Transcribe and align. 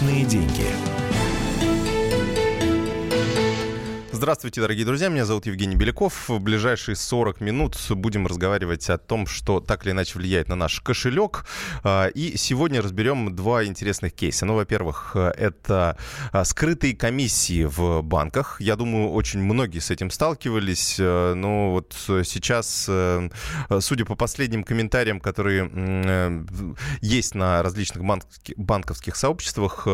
Личные 0.00 0.24
деньги. 0.24 0.99
Здравствуйте, 4.20 4.60
дорогие 4.60 4.84
друзья. 4.84 5.08
Меня 5.08 5.24
зовут 5.24 5.46
Евгений 5.46 5.76
Беляков. 5.76 6.28
В 6.28 6.40
ближайшие 6.40 6.94
40 6.94 7.40
минут 7.40 7.78
будем 7.88 8.26
разговаривать 8.26 8.90
о 8.90 8.98
том, 8.98 9.26
что 9.26 9.60
так 9.60 9.86
или 9.86 9.92
иначе 9.92 10.18
влияет 10.18 10.50
на 10.50 10.56
наш 10.56 10.82
кошелек. 10.82 11.46
А, 11.84 12.06
и 12.08 12.36
сегодня 12.36 12.82
разберем 12.82 13.34
два 13.34 13.64
интересных 13.64 14.12
кейса. 14.12 14.44
Ну, 14.44 14.56
во-первых, 14.56 15.16
это 15.16 15.96
а, 16.32 16.44
скрытые 16.44 16.94
комиссии 16.94 17.64
в 17.64 18.02
банках. 18.02 18.60
Я 18.60 18.76
думаю, 18.76 19.08
очень 19.08 19.40
многие 19.40 19.78
с 19.78 19.90
этим 19.90 20.10
сталкивались. 20.10 20.98
А, 21.00 21.32
но 21.32 21.70
вот 21.70 21.94
сейчас, 22.06 22.90
судя 23.80 24.04
по 24.04 24.16
последним 24.16 24.64
комментариям, 24.64 25.18
которые 25.18 25.70
э, 25.72 26.44
есть 27.00 27.34
на 27.34 27.62
различных 27.62 28.04
банковских 28.58 29.16
сообществах, 29.16 29.84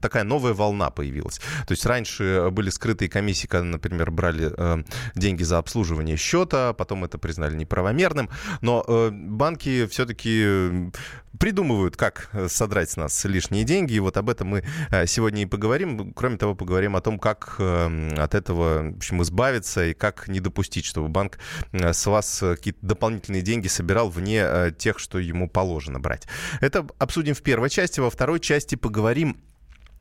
такая 0.00 0.24
новая 0.24 0.54
волна 0.54 0.88
появилась. 0.88 1.38
То 1.66 1.72
есть 1.72 1.84
раньше 1.84 2.48
были 2.50 2.70
скрытые 2.70 3.10
комиссии, 3.10 3.46
когда, 3.58 3.62
например, 3.62 4.10
брали 4.10 4.52
э, 4.56 4.82
деньги 5.14 5.42
за 5.42 5.58
обслуживание 5.58 6.16
счета, 6.16 6.72
потом 6.72 7.04
это 7.04 7.18
признали 7.18 7.54
неправомерным. 7.56 8.30
Но 8.60 8.84
э, 8.86 9.10
банки 9.12 9.86
все-таки 9.86 10.42
э, 10.44 10.90
придумывают, 11.38 11.96
как 11.96 12.30
э, 12.32 12.48
содрать 12.48 12.90
с 12.90 12.96
нас 12.96 13.24
лишние 13.24 13.64
деньги. 13.64 13.94
И 13.94 14.00
вот 14.00 14.16
об 14.16 14.30
этом 14.30 14.48
мы 14.48 14.64
э, 14.90 15.06
сегодня 15.06 15.42
и 15.42 15.46
поговорим. 15.46 16.12
Кроме 16.14 16.36
того, 16.36 16.54
поговорим 16.54 16.96
о 16.96 17.00
том, 17.00 17.18
как 17.18 17.58
от 17.58 18.34
этого 18.34 18.90
в 18.90 18.96
общем, 18.96 19.22
избавиться 19.22 19.84
и 19.86 19.94
как 19.94 20.28
не 20.28 20.40
допустить, 20.40 20.84
чтобы 20.84 21.08
банк 21.08 21.38
с 21.72 22.06
вас 22.06 22.38
какие-то 22.40 22.78
дополнительные 22.82 23.42
деньги 23.42 23.68
собирал 23.68 24.08
вне 24.08 24.72
тех, 24.78 24.98
что 24.98 25.18
ему 25.18 25.48
положено 25.48 26.00
брать. 26.00 26.26
Это 26.60 26.86
обсудим 26.98 27.34
в 27.34 27.42
первой 27.42 27.70
части. 27.70 28.00
Во 28.00 28.10
второй 28.10 28.40
части 28.40 28.74
поговорим 28.74 29.36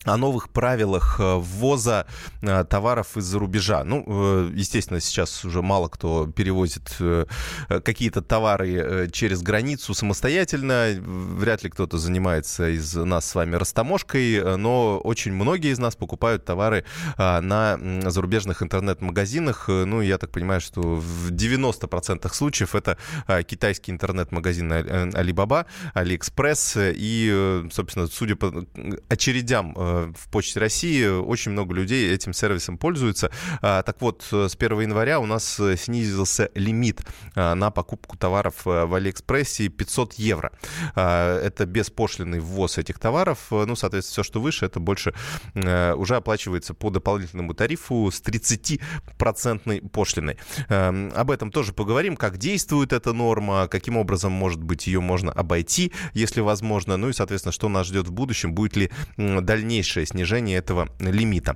о 0.08 0.18
новых 0.18 0.50
правилах 0.50 1.18
э, 1.20 1.36
ввоза 1.36 2.06
э, 2.42 2.64
товаров 2.64 3.18
из-за 3.18 3.40
рубежа. 3.40 3.84
Ну, 3.84 4.04
э, 4.08 4.52
естественно, 4.56 5.00
сейчас 5.00 5.44
уже 5.44 5.62
мало 5.62 5.90
кто 5.90 6.28
перевозит 6.28 6.96
какие-то 7.68 8.22
товары 8.22 9.10
через 9.12 9.42
границу 9.42 9.94
самостоятельно. 9.94 10.96
Вряд 11.00 11.64
ли 11.64 11.70
кто-то 11.70 11.98
занимается 11.98 12.70
из 12.70 12.96
нас 12.96 13.30
с 13.30 13.36
вами 13.36 13.56
растаможкой, 13.56 14.58
но 14.58 15.00
очень 15.00 15.34
многие 15.34 15.72
из 15.72 15.80
нас 15.80 15.96
покупают 15.96 16.46
товары 16.46 16.86
на 17.18 17.78
зарубежных 18.10 18.64
интернет-магазинах. 18.64 19.66
Ну, 19.68 20.02
я 20.02 20.18
так 20.18 20.32
понимаю, 20.32 20.62
что 20.62 20.82
в 20.82 21.32
90% 21.32 22.34
случаев 22.34 22.76
это 22.76 22.98
китайский 23.46 23.92
интернет-магазин 23.92 24.72
Alibaba, 24.72 25.66
AliExpress. 25.94 26.94
И, 26.96 27.68
собственно, 27.72 28.08
судя 28.08 28.36
по 28.36 28.66
очередям 29.10 29.76
в 30.14 30.30
Почте 30.32 30.60
России 30.60 31.06
очень 31.06 31.52
много 31.52 31.74
людей 31.74 32.14
этим 32.14 32.34
сервисом 32.34 32.78
пользуются. 32.78 33.32
А, 33.62 33.84
так 33.84 34.02
вот, 34.02 34.26
с 34.32 34.56
1 34.56 34.82
января 34.82 35.20
у 35.20 35.26
нас 35.26 35.60
э, 35.60 35.76
снизился 35.78 36.50
лимит 36.56 37.02
а, 37.36 37.56
на 37.56 37.72
покупку 37.72 38.18
товаров 38.18 38.66
э, 38.66 38.86
в 38.86 38.94
Алиэкспрессе 38.94 39.70
500 39.70 40.14
евро. 40.14 40.52
А, 40.96 41.40
это 41.42 41.66
беспошлиный 41.66 42.40
ввоз 42.40 42.78
этих 42.78 43.00
товаров. 43.00 43.48
Ну, 43.50 43.76
соответственно, 43.76 44.14
все, 44.14 44.24
что 44.24 44.42
выше, 44.42 44.66
это 44.66 44.80
больше 44.80 45.14
э, 45.54 45.94
уже 45.94 46.16
оплачивается 46.16 46.74
по 46.74 46.90
дополнительному 46.90 47.54
тарифу 47.54 48.10
с 48.12 48.22
30% 48.22 49.90
пошлиной. 49.90 50.38
Об 50.70 51.32
этом 51.32 51.52
тоже 51.52 51.74
поговорим, 51.74 52.16
как 52.16 52.38
действует 52.38 52.94
эта 52.94 53.14
норма, 53.14 53.68
каким 53.68 53.98
образом, 53.98 54.32
может 54.32 54.62
быть, 54.62 54.88
ее 54.88 55.02
можно 55.02 55.32
обойти, 55.32 55.92
если 56.14 56.42
возможно, 56.42 56.98
ну 56.98 57.10
и, 57.10 57.14
соответственно, 57.14 57.52
что 57.52 57.70
нас 57.70 57.88
ждет 57.88 58.08
в 58.08 58.12
будущем, 58.12 58.54
будет 58.54 58.76
ли 58.76 58.92
дальнейшее 59.18 59.77
дальнейшее 59.78 60.08
снижение 60.08 60.58
этого 60.58 60.90
лимита. 61.00 61.56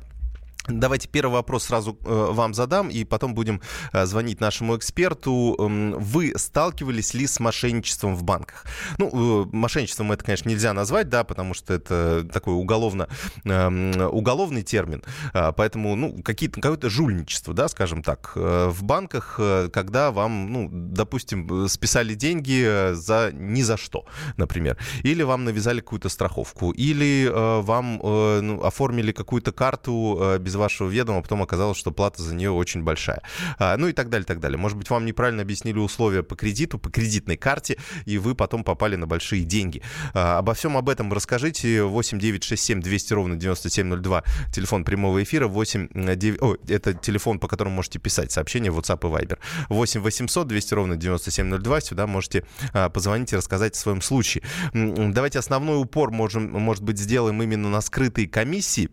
Давайте 0.68 1.08
первый 1.08 1.34
вопрос 1.34 1.64
сразу 1.64 1.98
э, 2.06 2.28
вам 2.32 2.54
задам, 2.54 2.90
и 2.90 3.04
потом 3.04 3.34
будем 3.34 3.62
э, 3.94 4.06
звонить 4.06 4.40
нашему 4.40 4.78
эксперту. 4.78 5.56
Э, 5.58 5.98
вы 5.98 6.34
сталкивались 6.36 7.16
ли 7.16 7.26
с 7.26 7.40
мошенничеством 7.40 8.16
в 8.16 8.24
банках? 8.24 8.66
Ну, 9.00 9.46
э, 9.46 9.50
мошенничеством 9.52 10.12
это, 10.12 10.24
конечно, 10.24 10.50
нельзя 10.50 10.74
назвать, 10.74 11.10
да, 11.10 11.24
потому 11.24 11.56
что 11.56 11.74
это 11.74 12.28
такой 12.32 12.54
уголовно, 12.54 13.08
э, 13.44 14.06
уголовный 14.06 14.62
термин. 14.62 15.04
Э, 15.34 15.52
поэтому, 15.52 15.96
ну, 15.96 16.22
какие-то, 16.22 16.62
какое-то 16.62 16.90
жульничество, 16.90 17.56
да, 17.56 17.68
скажем 17.68 18.04
так, 18.04 18.34
в 18.36 18.84
банках, 18.84 19.40
когда 19.74 20.12
вам, 20.12 20.52
ну, 20.52 20.70
допустим, 20.72 21.68
списали 21.70 22.14
деньги 22.14 22.94
за 22.94 23.32
ни 23.34 23.62
за 23.64 23.78
что, 23.78 24.06
например, 24.38 24.78
или 25.04 25.24
вам 25.24 25.44
навязали 25.44 25.80
какую-то 25.80 26.10
страховку, 26.10 26.72
или 26.72 27.30
вам 27.32 28.00
ну, 28.02 28.64
оформили 28.64 29.12
какую-то 29.12 29.52
карту 29.52 30.18
э, 30.22 30.38
без 30.52 30.56
вашего 30.56 30.90
ведома, 30.90 31.20
а 31.20 31.22
потом 31.22 31.42
оказалось, 31.42 31.78
что 31.78 31.92
плата 31.92 32.22
за 32.22 32.36
нее 32.36 32.52
очень 32.52 32.84
большая. 32.84 33.22
А, 33.58 33.78
ну 33.78 33.88
и 33.88 33.94
так 33.94 34.10
далее, 34.10 34.26
так 34.26 34.40
далее. 34.40 34.58
Может 34.58 34.78
быть, 34.78 34.90
вам 34.90 35.06
неправильно 35.06 35.42
объяснили 35.42 35.78
условия 35.78 36.24
по 36.24 36.36
кредиту, 36.36 36.78
по 36.78 36.90
кредитной 36.90 37.38
карте, 37.38 37.78
и 38.06 38.18
вы 38.18 38.36
потом 38.36 38.64
попали 38.64 38.98
на 38.98 39.08
большие 39.08 39.44
деньги. 39.44 39.82
А, 40.14 40.40
обо 40.40 40.54
всем 40.54 40.78
об 40.78 40.90
этом 40.90 41.12
расскажите. 41.14 41.84
8 41.84 42.20
9 42.20 42.44
6 42.44 42.64
7 42.64 42.82
200 42.82 43.14
ровно 43.14 43.36
9702, 43.38 44.24
телефон 44.52 44.84
прямого 44.84 45.24
эфира. 45.24 45.48
8 45.48 45.90
9... 45.94 46.42
О, 46.42 46.58
это 46.68 46.94
телефон, 46.94 47.40
по 47.40 47.48
которому 47.48 47.76
можете 47.76 48.00
писать 48.00 48.32
сообщения 48.32 48.72
в 48.72 48.80
WhatsApp 48.80 49.00
и 49.00 49.26
Viber. 49.26 49.40
8 49.70 50.02
800 50.02 50.48
200 50.48 50.74
ровно 50.74 50.98
9702. 50.98 51.82
Сюда 51.82 52.08
можете 52.08 52.44
а, 52.74 52.90
позвонить 52.90 53.32
и 53.32 53.38
рассказать 53.38 53.76
о 53.76 53.80
своем 53.80 54.02
случае. 54.02 54.44
Давайте 54.74 55.40
основной 55.40 55.82
упор, 55.82 56.12
можем, 56.12 56.52
может 56.52 56.84
быть, 56.84 56.98
сделаем 56.98 57.42
именно 57.42 57.70
на 57.70 57.82
скрытые 57.82 58.28
комиссии 58.28 58.90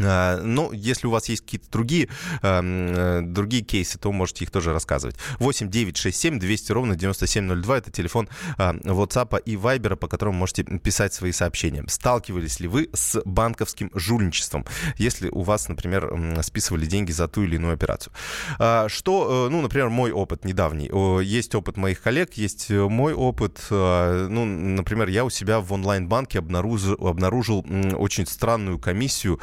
а, 0.00 0.40
ну, 0.42 0.72
если 0.72 1.06
у 1.06 1.10
вас 1.10 1.28
есть 1.28 1.42
какие-то 1.42 1.70
другие, 1.70 2.08
э, 2.42 3.20
другие 3.22 3.62
кейсы, 3.62 3.98
то 3.98 4.10
можете 4.10 4.44
их 4.44 4.50
тоже 4.50 4.72
рассказывать. 4.72 5.16
8 5.38 5.68
9 5.68 5.96
6 5.96 6.18
7 6.18 6.38
200 6.38 6.72
ровно 6.72 6.96
9702. 6.96 7.78
Это 7.78 7.90
телефон 7.90 8.28
а, 8.56 8.74
WhatsApp 8.74 9.42
и 9.44 9.56
Viber, 9.56 9.96
по 9.96 10.08
которому 10.08 10.38
можете 10.38 10.64
писать 10.64 11.12
свои 11.12 11.32
сообщения. 11.32 11.84
Сталкивались 11.88 12.60
ли 12.60 12.68
вы 12.68 12.88
с 12.94 13.20
банковским 13.24 13.90
жульничеством, 13.94 14.64
если 14.96 15.28
у 15.28 15.42
вас, 15.42 15.68
например, 15.68 16.38
списывали 16.42 16.86
деньги 16.86 17.12
за 17.12 17.28
ту 17.28 17.42
или 17.42 17.56
иную 17.56 17.74
операцию? 17.74 18.12
А, 18.58 18.88
что, 18.88 19.46
э, 19.46 19.50
ну, 19.50 19.60
например, 19.60 19.90
мой 19.90 20.10
опыт 20.10 20.44
недавний. 20.44 20.90
Есть 21.22 21.54
опыт 21.54 21.76
моих 21.76 22.00
коллег, 22.00 22.32
есть 22.34 22.70
э, 22.70 22.88
мой 22.88 23.12
опыт. 23.12 23.60
Ну, 23.70 24.44
например, 24.44 25.08
я 25.08 25.24
у 25.24 25.30
себя 25.30 25.60
в 25.60 25.72
онлайн-банке 25.72 26.38
обнаружил, 26.38 26.94
обнаружил 27.06 27.64
очень 27.96 28.26
странную 28.26 28.78
комиссию 28.78 29.40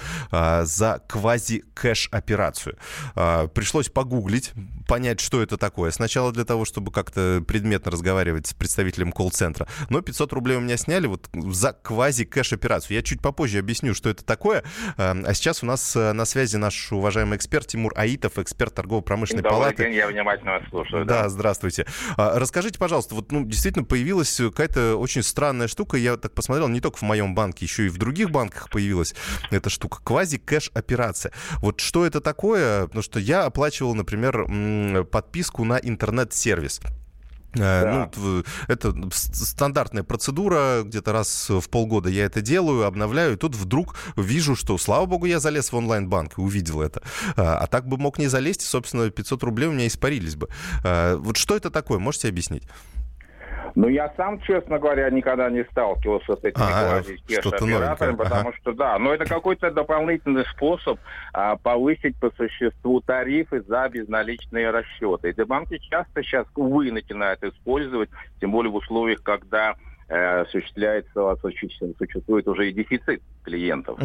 за 0.66 1.02
квази-кэш-операцию. 1.08 2.78
А, 3.16 3.48
пришлось 3.48 3.90
погуглить, 3.90 4.52
понять, 4.88 5.20
что 5.20 5.42
это 5.42 5.58
такое. 5.58 5.92
Сначала 5.92 6.32
для 6.32 6.46
того, 6.46 6.66
чтобы 6.66 6.92
как-то 6.92 7.44
предметно 7.48 7.92
разговаривать 7.92 8.48
с 8.48 8.54
представителем 8.54 9.12
колл-центра. 9.12 9.68
Но 9.90 10.02
500 10.02 10.34
рублей 10.34 10.58
у 10.58 10.62
меня 10.62 10.78
сняли 10.78 11.08
вот 11.08 11.30
за 11.34 11.74
квази-кэш-операцию. 11.74 12.96
Я 12.96 13.04
чуть 13.04 13.22
попозже 13.22 13.60
объясню, 13.60 13.94
что 13.94 14.10
это 14.10 14.24
такое. 14.24 14.64
А, 14.98 15.16
а 15.26 15.34
сейчас 15.34 15.64
у 15.64 15.66
нас 15.66 15.96
э, 15.96 16.14
на 16.14 16.26
связи 16.26 16.58
наш 16.58 16.92
уважаемый 16.92 17.38
эксперт 17.38 17.68
Тимур 17.68 17.94
Аитов, 17.96 18.38
эксперт 18.38 18.74
торгово-промышленной 18.74 19.44
Добрый 19.44 19.60
палаты. 19.60 19.84
День, 19.84 19.94
я 19.94 20.08
внимательно 20.08 20.52
вас 20.54 20.64
слушаю. 20.70 21.06
Да, 21.06 21.24
да. 21.24 21.30
здравствуйте. 21.30 21.86
Расскажите, 22.18 22.80
пожалуйста, 22.80 23.16
вот 23.16 23.32
ну, 23.32 23.46
действительно 23.46 23.86
появилась 23.86 24.36
какая-то 24.36 24.96
очень 24.96 25.24
странная 25.24 25.68
штука. 25.68 25.98
Я 25.98 26.18
так 26.18 26.34
посмотрел, 26.34 26.68
не 26.68 26.82
только 26.82 26.98
в 26.98 27.02
моем 27.04 27.36
банке, 27.36 27.66
еще 27.66 27.86
и 27.86 27.90
в 27.90 27.98
других 27.98 28.32
банках 28.32 28.70
появилась 28.70 29.16
эта 29.52 29.70
штука. 29.70 30.00
Квази 30.04 30.29
квази-кэш-операция. 30.38 31.32
Вот 31.62 31.80
что 31.80 32.06
это 32.06 32.22
такое? 32.22 32.88
Потому 32.88 33.04
что 33.04 33.20
я 33.20 33.46
оплачивал, 33.46 33.96
например, 33.96 35.06
подписку 35.06 35.64
на 35.64 35.78
интернет-сервис. 35.78 36.82
Э, 37.56 37.58
да. 37.58 38.12
Ну, 38.16 38.44
это 38.68 38.94
стандартная 39.12 40.04
процедура, 40.04 40.84
где-то 40.84 41.12
раз 41.12 41.50
в 41.50 41.68
полгода 41.70 42.08
я 42.08 42.26
это 42.26 42.42
делаю, 42.42 42.86
обновляю, 42.86 43.34
и 43.34 43.38
тут 43.38 43.56
вдруг 43.56 43.96
вижу, 44.16 44.56
что, 44.56 44.78
слава 44.78 45.08
богу, 45.08 45.26
я 45.26 45.40
залез 45.40 45.72
в 45.72 45.76
онлайн-банк 45.76 46.38
и 46.38 46.42
увидел 46.42 46.82
это. 46.82 47.02
А, 47.36 47.58
а 47.58 47.68
так 47.68 47.88
бы 47.88 47.98
мог 47.98 48.20
не 48.20 48.28
залезть, 48.28 48.62
и, 48.62 48.66
собственно, 48.66 49.10
500 49.10 49.42
рублей 49.44 49.68
у 49.68 49.72
меня 49.72 49.88
испарились 49.88 50.36
бы. 50.36 50.48
А, 50.84 51.18
вот 51.18 51.38
что 51.38 51.56
это 51.56 51.72
такое, 51.72 51.98
можете 51.98 52.28
объяснить? 52.28 52.64
Ну, 53.76 53.88
я 53.88 54.14
сам, 54.18 54.40
честно 54.42 54.80
говоря, 54.80 55.10
никогда 55.10 55.50
не 55.50 55.64
сталкивался 55.66 56.36
с 56.36 56.44
этими 56.44 56.64
а, 56.64 57.00
операторами, 57.00 58.16
потому 58.16 58.50
ага. 58.50 58.58
что, 58.60 58.74
да, 58.74 58.98
но 59.00 59.14
это 59.14 59.26
какой-то 59.26 59.72
дополнительный 59.72 60.46
способ 60.46 61.00
а, 61.34 61.56
повысить 61.58 62.16
по 62.20 62.32
существу 62.32 63.02
тарифы 63.02 63.62
за 63.62 63.90
безналичные 63.90 64.72
расчеты. 64.72 65.30
И 65.30 65.44
банки 65.44 65.78
часто 65.78 66.24
сейчас, 66.24 66.48
увы, 66.56 66.92
начинают 66.92 67.44
использовать, 67.44 68.10
тем 68.40 68.52
более 68.52 68.72
в 68.72 68.76
условиях, 68.76 69.22
когда 69.24 69.76
осуществляется, 70.10 71.36
существует 71.98 72.48
уже 72.48 72.70
и 72.70 72.74
дефицит 72.74 73.22
клиентов. 73.44 74.00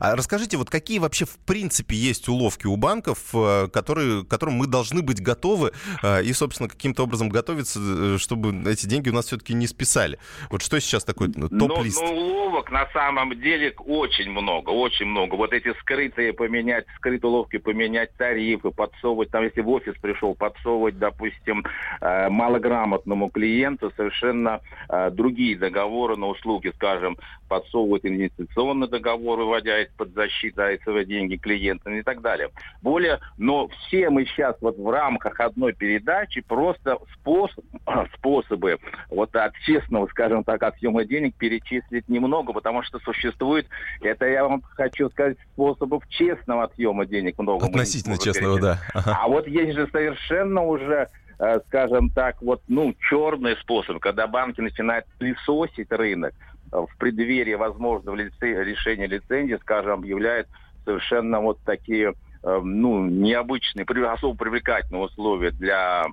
А 0.00 0.16
расскажите, 0.16 0.56
вот 0.56 0.70
какие 0.70 0.98
вообще 0.98 1.24
в 1.24 1.38
принципе 1.38 1.94
есть 1.96 2.28
уловки 2.28 2.66
у 2.66 2.76
банков, 2.76 3.18
э, 3.34 3.68
которые, 3.68 4.24
которым 4.24 4.54
мы 4.54 4.66
должны 4.66 5.02
быть 5.02 5.20
готовы 5.20 5.72
э, 6.02 6.22
и, 6.22 6.32
собственно, 6.32 6.68
каким-то 6.68 7.04
образом 7.04 7.28
готовиться, 7.28 7.80
э, 7.80 8.18
чтобы 8.18 8.70
эти 8.70 8.86
деньги 8.86 9.08
у 9.08 9.12
нас 9.12 9.26
все-таки 9.26 9.54
не 9.54 9.66
списали? 9.66 10.18
Вот 10.50 10.62
что 10.62 10.80
сейчас 10.80 11.04
такое 11.04 11.30
ну, 11.34 11.48
топ-лист? 11.48 12.00
Ну, 12.00 12.12
ну, 12.12 12.20
уловок 12.20 12.70
на 12.70 12.86
самом 12.92 13.38
деле 13.40 13.74
очень 13.78 14.30
много, 14.30 14.70
очень 14.70 15.06
много. 15.06 15.34
Вот 15.34 15.52
эти 15.52 15.72
скрытые 15.80 16.32
поменять, 16.32 16.86
скрытые 16.96 17.30
уловки 17.30 17.58
поменять 17.58 18.14
тарифы, 18.16 18.70
подсовывать, 18.70 19.30
там, 19.30 19.44
если 19.44 19.60
в 19.60 19.68
офис 19.68 19.94
пришел, 20.00 20.34
подсовывать, 20.34 20.98
допустим, 20.98 21.64
малограмотному 22.00 23.30
клиенту 23.30 23.92
совершенно 23.96 24.60
другие 25.12 25.31
договоры 25.54 26.16
на 26.16 26.28
услуги, 26.28 26.72
скажем, 26.74 27.16
подсовывать 27.48 28.06
инвестиционный 28.06 28.88
договор, 28.88 29.38
выводя 29.38 29.82
из-под 29.82 30.14
защиты 30.14 30.62
АСВ 30.62 31.04
деньги 31.06 31.36
клиентам 31.36 31.94
и 31.94 32.02
так 32.02 32.22
далее. 32.22 32.50
Более, 32.80 33.20
но 33.36 33.68
все 33.68 34.08
мы 34.10 34.24
сейчас 34.24 34.56
вот 34.60 34.78
в 34.78 34.90
рамках 34.90 35.38
одной 35.40 35.72
передачи 35.72 36.40
просто 36.40 36.98
способ, 37.14 37.64
способы 38.16 38.78
вот 39.10 39.34
от 39.36 39.54
честного, 39.66 40.06
скажем 40.06 40.44
так, 40.44 40.62
отъема 40.62 41.04
денег 41.04 41.34
перечислить 41.36 42.08
немного, 42.08 42.52
потому 42.52 42.82
что 42.82 42.98
существует, 43.00 43.66
это 44.00 44.26
я 44.26 44.44
вам 44.44 44.62
хочу 44.62 45.10
сказать, 45.10 45.36
способов 45.52 46.08
честного 46.08 46.64
отъема 46.64 47.06
денег 47.06 47.38
много. 47.38 47.66
Относительно 47.66 48.18
честного, 48.18 48.60
да. 48.60 48.78
Ага. 48.94 49.18
А 49.22 49.28
вот 49.28 49.46
есть 49.46 49.74
же 49.74 49.86
совершенно 49.92 50.64
уже 50.64 51.08
скажем 51.66 52.10
так, 52.10 52.40
вот, 52.42 52.62
ну, 52.68 52.94
черный 53.08 53.56
способ, 53.56 53.98
когда 53.98 54.26
банки 54.26 54.60
начинают 54.60 55.06
пылесосить 55.18 55.90
рынок, 55.90 56.34
в 56.72 56.88
преддверии 56.98 57.54
возможного 57.54 58.16
решения 58.16 59.06
лицензии, 59.06 59.58
скажем, 59.60 59.92
объявляет 59.92 60.48
совершенно 60.84 61.40
вот 61.40 61.58
такие 61.64 62.14
э, 62.42 62.60
ну, 62.62 63.06
необычные, 63.06 63.84
особо 64.08 64.36
привлекательные 64.36 65.04
условия 65.04 65.50
для 65.50 66.06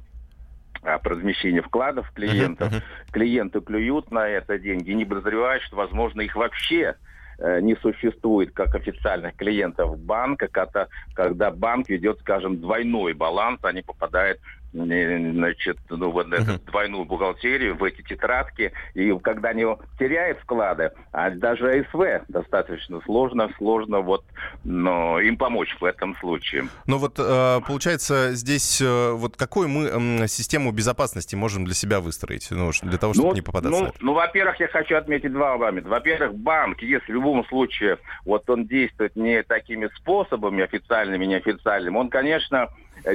а, 0.84 1.00
размещения 1.04 1.62
вкладов 1.62 2.12
клиентов. 2.12 2.72
Uh-huh, 2.72 2.82
Клиенты 3.12 3.62
клюют 3.62 4.12
на 4.12 4.28
это 4.28 4.60
деньги 4.60 4.92
не 4.92 5.06
подозревают, 5.06 5.64
что, 5.64 5.78
возможно, 5.78 6.22
их 6.22 6.36
вообще 6.36 6.96
э, 7.40 7.62
не 7.62 7.76
существует 7.78 8.52
как 8.54 8.76
официальных 8.76 9.36
клиентов 9.36 9.98
банка, 9.98 10.48
когда, 10.48 10.88
когда 11.14 11.52
банк 11.52 11.90
ведет, 11.90 12.20
скажем, 12.20 12.60
двойной 12.60 13.14
баланс, 13.14 13.60
они 13.64 13.82
попадают 13.82 14.40
значит, 14.74 15.78
ну, 15.90 16.12
вот 16.12 16.32
эту 16.32 16.44
uh-huh. 16.44 16.66
двойную 16.66 17.06
бухгалтерию, 17.06 17.76
в 17.76 17.84
эти 17.84 18.02
тетрадки, 18.02 18.72
и 18.94 19.18
когда 19.20 19.50
они 19.50 19.66
теряют 19.98 20.40
вклады, 20.40 20.92
а 21.12 21.30
даже 21.32 21.86
СВ 21.92 22.24
достаточно 22.28 23.02
сложно, 23.02 23.50
сложно 23.58 24.02
вот, 24.02 24.24
но 24.64 25.20
им 25.20 25.38
помочь 25.38 25.76
в 25.80 25.86
этом 25.86 26.16
случае. 26.18 26.68
Ну 26.86 26.98
вот, 26.98 27.16
э, 27.18 27.60
получается, 27.68 28.34
здесь 28.34 28.82
э, 28.82 29.12
вот 29.14 29.38
какую 29.38 29.70
мы 29.70 30.28
систему 30.28 30.72
безопасности 30.72 31.36
можем 31.36 31.66
для 31.66 31.74
себя 31.74 32.00
выстроить, 32.00 32.48
ну, 32.52 32.72
для 32.84 32.98
того, 32.98 33.14
чтобы 33.14 33.30
ну, 33.30 33.36
не 33.36 33.42
попадаться? 33.42 33.84
Ну, 33.84 33.94
ну, 34.00 34.14
во-первых, 34.14 34.60
я 34.60 34.68
хочу 34.68 34.96
отметить 34.96 35.32
два 35.32 35.58
момента. 35.58 35.90
Во-первых, 35.90 36.36
банк, 36.36 36.82
если 36.82 37.12
в 37.12 37.16
любом 37.16 37.46
случае 37.46 37.98
вот 38.26 38.50
он 38.50 38.68
действует 38.68 39.16
не 39.16 39.44
такими 39.44 39.90
способами, 39.96 40.64
официальными, 40.64 41.26
неофициальными, 41.26 41.98
он, 41.98 42.10
конечно, 42.10 42.70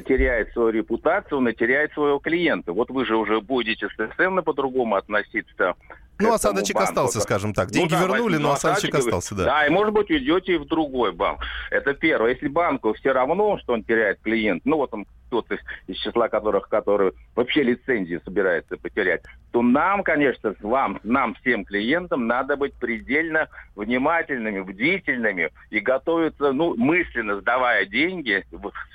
теряет 0.06 0.52
свою 0.52 0.70
репутацию, 0.70 1.38
он 1.38 1.48
и 1.48 1.54
теряет 1.54 1.92
своего 1.92 2.18
клиента. 2.18 2.72
Вот 2.72 2.90
вы 2.90 3.04
же 3.04 3.16
уже 3.16 3.40
будете 3.40 3.88
совершенно 3.96 4.42
по-другому 4.42 4.96
относиться 4.96 5.74
ну, 6.18 6.32
осадочек 6.32 6.76
банку. 6.76 6.90
остался, 6.90 7.20
скажем 7.20 7.52
так. 7.52 7.70
Деньги 7.70 7.94
ну, 7.94 8.00
да, 8.00 8.06
вернули, 8.06 8.36
но 8.36 8.52
осадочек 8.52 8.94
остался, 8.94 9.34
да. 9.34 9.44
Да, 9.44 9.66
и, 9.66 9.70
может 9.70 9.92
быть, 9.92 10.10
уйдете 10.10 10.54
и 10.54 10.58
в 10.58 10.66
другой 10.66 11.12
банк. 11.12 11.40
Это 11.70 11.94
первое. 11.94 12.32
Если 12.32 12.48
банку 12.48 12.92
все 12.94 13.12
равно, 13.12 13.58
что 13.58 13.72
он 13.72 13.82
теряет 13.82 14.20
клиент, 14.20 14.62
ну, 14.64 14.76
вот 14.76 14.94
он 14.94 15.06
кто-то 15.26 15.58
из 15.86 15.96
числа 15.96 16.28
которых, 16.28 16.68
который 16.68 17.12
вообще 17.34 17.62
лицензии 17.62 18.20
собирается 18.24 18.76
потерять, 18.76 19.22
то 19.50 19.62
нам, 19.62 20.02
конечно, 20.02 20.54
вам, 20.60 21.00
нам, 21.02 21.34
всем 21.34 21.64
клиентам, 21.64 22.26
надо 22.26 22.56
быть 22.56 22.74
предельно 22.74 23.48
внимательными, 23.74 24.60
бдительными 24.60 25.50
и 25.70 25.80
готовиться, 25.80 26.52
ну, 26.52 26.76
мысленно 26.76 27.40
сдавая 27.40 27.86
деньги, 27.86 28.44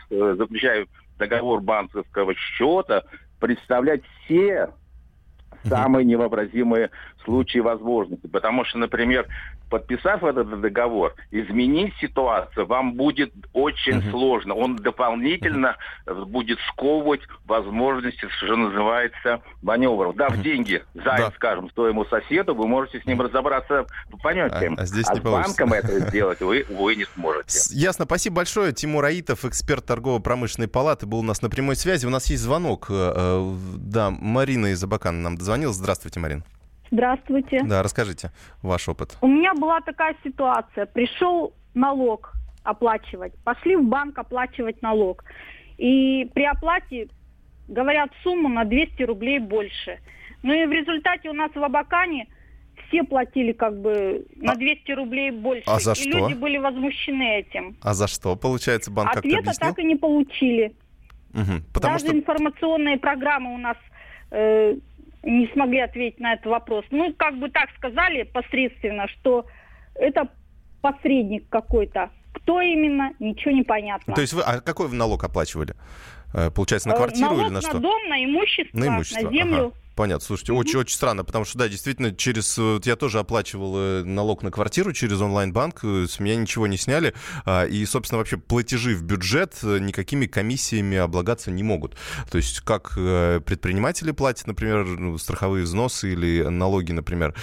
э, 0.10 0.36
заключая 0.38 0.88
договор 1.18 1.60
банковского 1.62 2.34
счета, 2.36 3.04
представлять 3.40 4.02
все 4.24 4.70
самые 5.68 6.06
невообразимые 6.06 6.92
случаи 7.24 7.60
возможности. 7.60 8.28
Потому 8.28 8.66
что, 8.66 8.78
например, 8.78 9.28
подписав 9.70 10.24
этот 10.24 10.60
договор, 10.62 11.16
изменить 11.32 11.94
ситуацию 12.02 12.66
вам 12.66 12.94
будет 12.94 13.32
очень 13.54 14.00
uh-huh. 14.00 14.12
сложно. 14.12 14.56
Он 14.56 14.76
дополнительно 14.76 15.78
uh-huh. 16.06 16.26
будет 16.26 16.60
сковывать 16.72 17.22
возможности, 17.46 18.28
что 18.38 18.56
называется, 18.56 19.42
маневров. 19.62 20.16
Дав 20.16 20.34
uh-huh. 20.34 20.42
деньги 20.42 20.84
за, 20.94 21.04
да. 21.04 21.32
скажем, 21.36 21.70
своему 21.72 22.06
соседу, 22.06 22.56
вы 22.56 22.68
можете 22.68 23.00
с 23.02 23.06
ним 23.06 23.22
разобраться 23.22 23.86
по 24.10 24.18
понятиям. 24.18 24.76
А, 24.78 24.82
а, 24.82 24.86
здесь 24.86 25.08
а 25.10 25.14
не 25.14 25.20
с 25.20 25.24
получится. 25.24 25.66
банком 25.66 25.74
это 25.74 26.00
сделать 26.10 26.42
вы, 26.42 26.66
вы 26.70 26.96
не 26.96 27.06
сможете. 27.06 27.60
Ясно. 27.72 28.06
Спасибо 28.06 28.38
большое. 28.38 28.74
Тимур 28.74 29.06
Аитов, 29.06 29.46
эксперт 29.46 29.86
торгово-промышленной 29.86 30.68
палаты, 30.68 31.06
был 31.06 31.20
у 31.20 31.24
нас 31.24 31.42
на 31.42 31.50
прямой 31.50 31.76
связи. 31.76 32.06
У 32.06 32.10
нас 32.10 32.30
есть 32.30 32.44
звонок. 32.44 32.88
Э, 32.90 33.14
э, 33.16 33.56
да, 33.78 34.10
Марина 34.10 34.68
из 34.68 34.84
Абакана 34.84 35.20
нам 35.20 35.38
дозвонилась. 35.38 35.76
Здравствуйте, 35.76 36.20
Марина. 36.20 36.44
Здравствуйте. 36.92 37.62
Да, 37.64 37.84
расскажите 37.84 38.32
ваш 38.62 38.88
опыт. 38.90 39.18
У 39.22 39.28
меня 39.28 39.54
была 39.54 39.82
такая 39.82 40.16
ситуация. 40.24 40.86
Пришел 40.86 41.54
налог 41.74 42.34
оплачивать. 42.64 43.34
Пошли 43.44 43.76
в 43.76 43.84
банк 43.84 44.18
оплачивать 44.18 44.82
налог. 44.82 45.24
И 45.78 46.30
при 46.34 46.44
оплате 46.44 47.08
говорят 47.68 48.10
сумму 48.24 48.50
на 48.50 48.66
200 48.66 49.04
рублей 49.04 49.40
больше. 49.40 50.00
Ну 50.44 50.54
и 50.54 50.66
в 50.66 50.72
результате 50.72 51.30
у 51.30 51.34
нас 51.34 51.52
в 51.54 51.64
Абакане 51.64 52.28
все 52.88 53.04
платили 53.04 53.52
как 53.52 53.80
бы 53.80 54.26
на 54.36 54.56
200 54.56 54.92
а, 54.92 54.96
рублей 54.96 55.32
больше. 55.32 55.64
А 55.68 55.80
за 55.80 55.92
и 55.92 55.96
что? 55.96 56.10
люди 56.10 56.34
были 56.34 56.58
возмущены 56.58 57.40
этим. 57.40 57.78
А 57.82 57.94
за 57.94 58.08
что, 58.08 58.36
получается, 58.36 58.92
банк 58.92 59.16
Ответа 59.16 59.52
так 59.60 59.78
и 59.80 59.84
не 59.84 59.96
получили. 59.96 60.76
Угу, 61.34 61.64
потому 61.74 61.94
Даже 61.94 62.08
что... 62.08 62.16
информационные 62.16 62.98
программы 62.98 63.54
у 63.54 63.58
нас 63.58 63.78
э, 64.32 64.76
не 65.24 65.48
смогли 65.54 65.80
ответить 65.80 66.20
на 66.20 66.34
этот 66.34 66.48
вопрос. 66.48 66.86
Ну, 66.92 67.14
как 67.14 67.38
бы 67.40 67.50
так 67.50 67.70
сказали 67.78 68.24
посредственно, 68.24 69.08
что 69.08 69.46
это 69.96 70.30
посредник 70.82 71.50
какой-то. 71.50 72.10
Кто 72.34 72.62
именно, 72.62 73.12
ничего 73.20 73.52
не 73.52 73.64
понятно. 73.64 74.14
То 74.16 74.22
есть 74.22 74.34
вы, 74.34 74.42
а 74.42 74.62
какой 74.62 74.88
вы 74.88 74.96
налог 74.96 75.24
оплачивали? 75.24 75.74
Э, 76.34 76.52
получается, 76.52 76.90
на 76.90 76.94
э, 76.94 76.98
квартиру 76.98 77.32
налог 77.32 77.46
или 77.46 77.54
на 77.54 77.62
что? 77.62 77.74
на 77.74 77.80
дом, 77.80 78.08
на 78.08 78.24
имущество, 78.24 78.78
на, 78.78 78.88
имущество. 78.88 79.24
на 79.24 79.32
землю. 79.32 79.66
Ага. 79.66 79.76
Понятно. 80.00 80.26
Слушайте, 80.26 80.54
очень-очень 80.54 80.96
странно, 80.96 81.26
потому 81.26 81.44
что, 81.44 81.58
да, 81.58 81.68
действительно, 81.68 82.16
через... 82.16 82.58
Вот 82.58 82.86
я 82.86 82.96
тоже 82.96 83.20
оплачивал 83.20 83.74
э, 83.78 84.04
налог 84.06 84.44
на 84.44 84.50
квартиру 84.50 84.94
через 84.94 85.20
онлайн-банк, 85.20 85.84
э, 85.84 86.06
с 86.10 86.22
меня 86.22 86.38
ничего 86.38 86.68
не 86.68 86.78
сняли, 86.78 87.14
а, 87.44 87.66
и, 87.66 87.86
собственно, 87.86 88.20
вообще 88.20 88.38
платежи 88.38 88.96
в 88.96 89.04
бюджет 89.04 89.58
э, 89.62 89.78
никакими 89.80 90.26
комиссиями 90.26 90.96
облагаться 90.96 91.52
не 91.52 91.64
могут. 91.64 91.98
То 92.32 92.38
есть 92.38 92.62
как 92.62 92.94
предприниматели 92.94 94.12
платят, 94.12 94.48
например, 94.48 94.86
ну, 94.86 95.18
страховые 95.18 95.66
взносы 95.66 96.14
или 96.14 96.44
налоги, 96.44 96.94
например, 96.94 97.36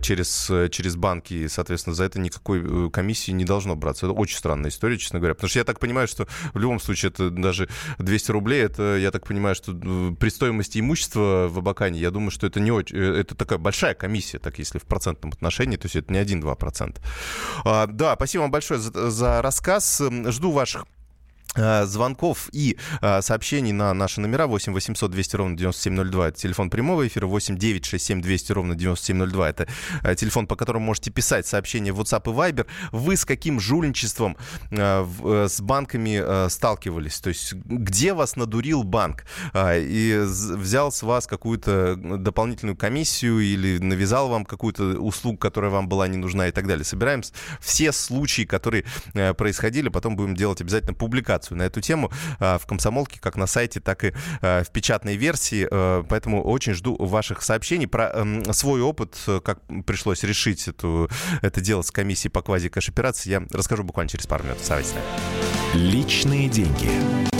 через, 0.00 0.50
через 0.72 0.96
банки, 0.96 1.34
и, 1.34 1.48
соответственно, 1.48 1.94
за 1.94 2.02
это 2.02 2.18
никакой 2.18 2.90
комиссии 2.90 3.30
не 3.30 3.44
должно 3.44 3.76
браться. 3.76 4.06
Это 4.06 4.14
очень 4.14 4.36
странная 4.36 4.70
история, 4.70 4.98
честно 4.98 5.20
говоря. 5.20 5.34
Потому 5.34 5.48
что 5.48 5.60
я 5.60 5.64
так 5.64 5.78
понимаю, 5.78 6.08
что 6.08 6.26
в 6.54 6.58
любом 6.58 6.80
случае 6.80 7.10
это 7.10 7.30
даже 7.30 7.68
200 7.98 8.30
рублей, 8.32 8.64
это, 8.64 8.96
я 8.96 9.12
так 9.12 9.28
понимаю, 9.28 9.54
что 9.54 9.72
при 10.18 10.28
стоимости 10.28 10.80
имущества 10.80 11.46
в 11.48 11.58
Абакане 11.58 11.99
я 12.00 12.10
думаю, 12.10 12.30
что 12.30 12.46
это 12.46 12.60
не 12.60 12.70
очень, 12.70 12.96
э, 12.96 13.20
это 13.20 13.34
такая 13.34 13.58
большая 13.58 13.94
комиссия, 13.94 14.38
так 14.38 14.58
если 14.58 14.78
в 14.78 14.84
процентном 14.84 15.32
отношении, 15.32 15.76
то 15.76 15.86
есть 15.86 15.96
это 15.96 16.12
не 16.12 16.18
1-2%. 16.18 16.98
А, 17.64 17.86
да, 17.86 18.14
спасибо 18.14 18.42
вам 18.42 18.50
большое 18.50 18.80
за, 18.80 19.10
за 19.10 19.42
рассказ. 19.42 20.02
Жду 20.26 20.52
ваших 20.52 20.86
звонков 21.56 22.48
и 22.52 22.78
э, 23.00 23.22
сообщений 23.22 23.72
на 23.72 23.92
наши 23.92 24.20
номера 24.20 24.46
8 24.46 24.72
800 24.72 25.10
200 25.10 25.36
ровно 25.36 25.56
9702 25.56 26.28
это 26.28 26.38
телефон 26.38 26.70
прямого 26.70 27.06
эфира 27.06 27.26
8 27.26 27.56
9 27.56 27.84
6 27.84 28.04
7 28.04 28.22
200 28.22 28.52
ровно 28.52 28.74
9702 28.76 29.48
это 29.48 29.68
э, 30.02 30.14
телефон 30.14 30.46
по 30.46 30.54
которому 30.54 30.86
можете 30.86 31.10
писать 31.10 31.46
сообщения 31.46 31.92
в 31.92 32.00
WhatsApp 32.00 32.30
и 32.30 32.34
Viber. 32.34 32.66
Вы 32.92 33.16
с 33.16 33.24
каким 33.24 33.58
жульничеством 33.58 34.36
с 34.70 35.60
банками 35.60 36.48
сталкивались? 36.48 37.20
То 37.20 37.28
есть 37.28 37.54
где 37.54 38.14
вас 38.14 38.36
надурил 38.36 38.82
банк? 38.82 39.24
И 39.54 40.22
взял 40.24 40.92
с 40.92 41.02
вас 41.02 41.26
какую-то 41.26 41.96
дополнительную 41.96 42.76
комиссию 42.76 43.40
или 43.40 43.78
навязал 43.78 44.28
вам 44.28 44.44
какую-то 44.44 45.00
услугу 45.00 45.38
которая 45.38 45.70
вам 45.70 45.88
была 45.88 46.08
не 46.08 46.16
нужна 46.16 46.48
и 46.48 46.52
так 46.52 46.66
далее. 46.66 46.84
Собираем 46.84 47.22
все 47.60 47.92
случаи 47.92 48.42
которые 48.42 48.84
происходили. 49.36 49.88
Потом 49.88 50.16
будем 50.16 50.34
делать 50.34 50.60
обязательно 50.60 50.94
публикацию 50.94 51.39
публикацию 51.40 51.58
на 51.58 51.62
эту 51.62 51.80
тему 51.80 52.10
в 52.38 52.62
«Комсомолке», 52.66 53.20
как 53.20 53.36
на 53.36 53.46
сайте, 53.46 53.80
так 53.80 54.04
и 54.04 54.12
в 54.40 54.66
печатной 54.72 55.16
версии. 55.16 55.66
Поэтому 56.08 56.42
очень 56.42 56.74
жду 56.74 56.96
ваших 56.98 57.42
сообщений 57.42 57.86
про 57.86 58.10
эм, 58.10 58.52
свой 58.52 58.80
опыт, 58.80 59.16
как 59.44 59.60
пришлось 59.86 60.22
решить 60.22 60.68
эту, 60.68 61.08
это 61.42 61.60
дело 61.60 61.82
с 61.82 61.90
комиссией 61.90 62.30
по 62.30 62.42
квази-кэш-операции. 62.42 63.30
Я 63.30 63.42
расскажу 63.50 63.84
буквально 63.84 64.08
через 64.08 64.26
пару 64.26 64.44
минут. 64.44 64.58
Оставайтесь 64.60 64.94
Личные 65.74 66.48
деньги. 66.48 67.39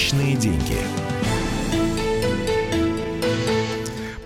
Личные 0.00 0.34
деньги. 0.34 0.99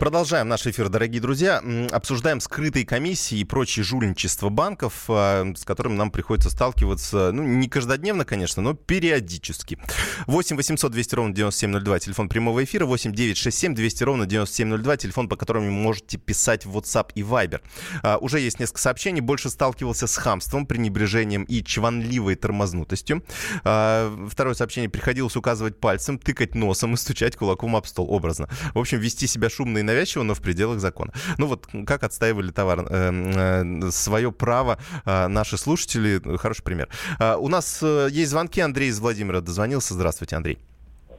Продолжаем 0.05 0.49
наш 0.49 0.67
эфир, 0.67 0.91
дорогие 0.91 1.23
друзья. 1.23 1.63
Обсуждаем 1.91 2.39
скрытые 2.41 2.85
комиссии 2.85 3.39
и 3.39 3.45
прочие 3.45 3.85
жульничества 3.85 4.51
банков, 4.51 5.05
а, 5.09 5.51
с 5.57 5.65
которыми 5.65 5.95
нам 5.95 6.11
приходится 6.11 6.51
сталкиваться, 6.51 7.31
ну, 7.33 7.43
не 7.43 7.71
каждодневно, 7.71 8.27
конечно, 8.27 8.61
но 8.61 8.75
периодически. 8.75 9.79
8 10.27 10.57
800 10.57 10.93
200 10.93 11.15
ровно 11.15 11.35
9702, 11.35 12.01
телефон 12.01 12.29
прямого 12.29 12.63
эфира, 12.63 12.85
8 12.85 13.13
967 13.15 13.75
200 13.75 14.05
ровно 14.05 14.27
9702, 14.27 14.97
телефон, 14.99 15.27
по 15.27 15.37
которому 15.37 15.71
можете 15.71 16.19
писать 16.19 16.67
в 16.67 16.77
WhatsApp 16.77 17.13
и 17.15 17.23
Viber. 17.23 17.63
А, 18.03 18.19
уже 18.19 18.41
есть 18.41 18.61
несколько 18.61 18.83
сообщений. 18.83 19.23
Больше 19.23 19.49
сталкивался 19.49 20.07
с 20.07 20.19
хамством, 20.19 20.67
пренебрежением 20.67 21.45
и 21.45 21.65
чванливой 21.65 22.35
тормознутостью. 22.35 23.25
А, 23.65 24.15
второе 24.31 24.53
сообщение. 24.53 24.91
Приходилось 24.91 25.35
указывать 25.35 25.81
пальцем, 25.81 26.19
тыкать 26.19 26.55
носом 26.55 26.93
и 26.93 26.99
стучать 26.99 27.37
кулаком 27.37 27.75
об 27.75 27.87
стол, 27.87 28.13
образно. 28.13 28.51
В 28.75 28.79
общем, 28.79 28.99
вести 28.99 29.27
себя 29.27 29.49
шумно 29.49 29.79
и 29.79 29.83
навязчиво, 29.95 30.23
но 30.23 30.35
в 30.35 30.43
пределах 30.43 30.81
закона. 30.81 31.13
Ну 31.39 31.47
вот 31.47 31.67
как 31.87 32.03
отстаивали 32.03 32.51
товар, 32.51 32.87
э, 32.91 33.65
э, 33.85 33.91
свое 33.91 34.33
право 34.33 34.79
э, 35.05 35.27
наши 35.29 35.57
слушатели, 35.57 36.21
хороший 36.37 36.63
пример. 36.63 36.89
Э, 37.19 37.37
у 37.37 37.49
нас 37.49 37.83
э, 37.83 38.09
есть 38.11 38.31
звонки, 38.31 38.61
Андрей 38.61 38.89
из 38.89 39.01
Владимира 39.01 39.41
дозвонился. 39.41 39.95
Здравствуйте, 39.95 40.37
Андрей. 40.37 40.59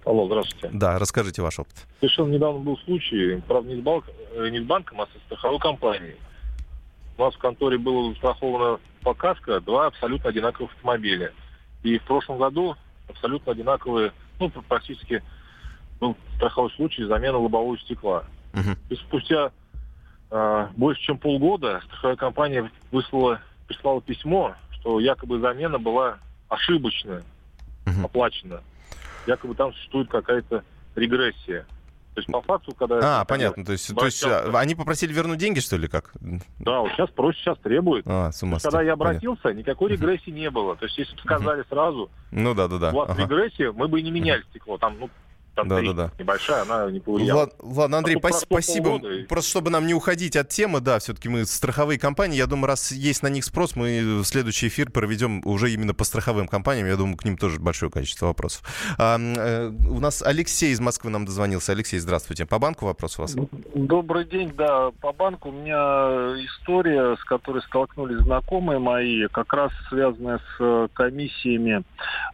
Алло, 0.05 0.27
здравствуйте. 0.27 0.69
Да, 0.71 0.99
расскажите 0.99 1.41
ваш 1.41 1.59
опыт. 1.59 1.75
Совершенно 1.99 2.31
недавно 2.31 2.59
был 2.59 2.77
случай, 2.85 3.41
правда, 3.47 3.73
не 3.73 3.81
с, 3.81 3.83
банк, 3.83 4.05
э, 4.35 4.49
не 4.49 4.59
с 4.59 4.63
банком, 4.63 5.01
а 5.01 5.07
со 5.07 5.19
страховой 5.25 5.59
компанией. 5.59 6.15
У 7.17 7.23
нас 7.23 7.33
в 7.33 7.39
конторе 7.39 7.77
было 7.77 8.11
застраховано 8.11 8.79
по 9.01 9.13
КАСКО 9.13 9.61
два 9.61 9.87
абсолютно 9.87 10.29
одинаковых 10.29 10.71
автомобиля. 10.73 11.31
И 11.83 11.97
в 11.97 12.03
прошлом 12.03 12.37
году 12.37 12.75
абсолютно 13.07 13.53
одинаковые, 13.53 14.11
ну, 14.39 14.51
практически 14.67 15.23
был 15.99 16.15
страховой 16.35 16.71
случай 16.71 17.03
замена 17.05 17.37
лобового 17.37 17.77
стекла. 17.79 18.25
Угу. 18.55 18.77
И 18.89 18.95
спустя 18.95 19.51
э, 20.31 20.67
больше 20.75 21.01
чем 21.01 21.17
полгода 21.17 21.81
страховая 21.85 22.15
компания 22.15 22.71
выслала, 22.91 23.41
прислала 23.67 24.01
письмо, 24.01 24.55
что 24.71 24.99
якобы 24.99 25.39
замена 25.39 25.77
была 25.77 26.17
ошибочная, 26.49 27.23
угу. 27.85 28.05
оплачена. 28.05 28.61
Якобы 29.27 29.55
там 29.55 29.73
существует 29.73 30.09
какая-то 30.09 30.63
регрессия. 30.95 31.65
То 32.15 32.21
есть 32.21 32.31
по 32.31 32.41
факту, 32.41 32.73
когда... 32.73 33.19
А, 33.19 33.25
понятно. 33.25 33.65
То 33.65 33.73
есть, 33.73 33.93
то 33.93 34.05
есть 34.05 34.23
а, 34.23 34.49
они 34.57 34.73
попросили 34.73 35.11
вернуть 35.11 35.37
деньги, 35.37 35.59
что 35.59 35.75
ли, 35.75 35.89
как? 35.89 36.13
Да, 36.59 36.79
вот 36.79 36.91
сейчас 36.93 37.09
проще, 37.09 37.39
сейчас 37.41 37.57
требуют. 37.57 38.05
А, 38.07 38.31
с 38.31 38.41
ума 38.41 38.57
Когда 38.59 38.81
я 38.81 38.93
обратился, 38.93 39.43
понятно. 39.43 39.59
никакой 39.59 39.91
регрессии 39.91 40.29
не 40.29 40.49
было. 40.49 40.77
То 40.77 40.85
есть 40.85 40.97
если 40.97 41.13
бы 41.13 41.19
сказали 41.19 41.65
сразу, 41.67 42.09
ну 42.31 42.53
да, 42.53 42.69
да, 42.69 42.77
да. 42.77 42.91
у 42.91 42.95
вас 42.95 43.09
ага. 43.09 43.23
регрессия, 43.23 43.73
мы 43.73 43.89
бы 43.89 43.99
и 43.99 44.03
не 44.03 44.11
меняли 44.11 44.43
стекло. 44.43 44.77
Там, 44.77 44.95
ну, 44.97 45.09
там 45.55 45.67
да, 45.67 45.81
да, 45.81 45.93
да. 45.93 46.11
небольшая, 46.19 46.63
она 46.63 46.91
не 46.91 46.99
повлияла. 46.99 47.39
Ладно, 47.39 47.55
ладно 47.61 47.97
Андрей, 47.99 48.17
а 48.21 48.31
спасибо. 48.33 48.99
Просто 49.27 49.49
чтобы 49.49 49.69
нам 49.69 49.87
не 49.87 49.93
уходить 49.93 50.35
от 50.35 50.49
темы, 50.49 50.81
да, 50.81 50.99
все-таки 50.99 51.29
мы 51.29 51.45
страховые 51.45 51.97
компании, 51.97 52.37
я 52.37 52.47
думаю, 52.47 52.67
раз 52.67 52.91
есть 52.91 53.23
на 53.23 53.27
них 53.27 53.45
спрос, 53.45 53.75
мы 53.75 54.21
следующий 54.23 54.67
эфир 54.67 54.91
проведем 54.91 55.41
уже 55.45 55.71
именно 55.71 55.93
по 55.93 56.03
страховым 56.03 56.47
компаниям, 56.47 56.87
я 56.87 56.97
думаю, 56.97 57.17
к 57.17 57.25
ним 57.25 57.37
тоже 57.37 57.59
большое 57.59 57.91
количество 57.91 58.27
вопросов. 58.27 58.63
А, 58.97 59.17
э, 59.17 59.71
у 59.89 59.99
нас 59.99 60.21
Алексей 60.21 60.71
из 60.71 60.79
Москвы 60.79 61.09
нам 61.09 61.25
дозвонился. 61.25 61.71
Алексей, 61.71 61.99
здравствуйте. 61.99 62.45
По 62.45 62.59
банку 62.59 62.85
вопрос 62.85 63.17
у 63.17 63.21
вас? 63.21 63.35
Добрый 63.73 64.25
день, 64.25 64.51
да, 64.57 64.91
по 65.01 65.13
банку. 65.13 65.49
У 65.49 65.51
меня 65.53 66.35
история, 66.45 67.15
с 67.15 67.23
которой 67.23 67.61
столкнулись 67.63 68.21
знакомые 68.23 68.79
мои, 68.79 69.27
как 69.27 69.53
раз 69.53 69.71
связанная 69.89 70.39
с 70.39 70.55
э, 70.59 70.87
комиссиями. 70.93 71.83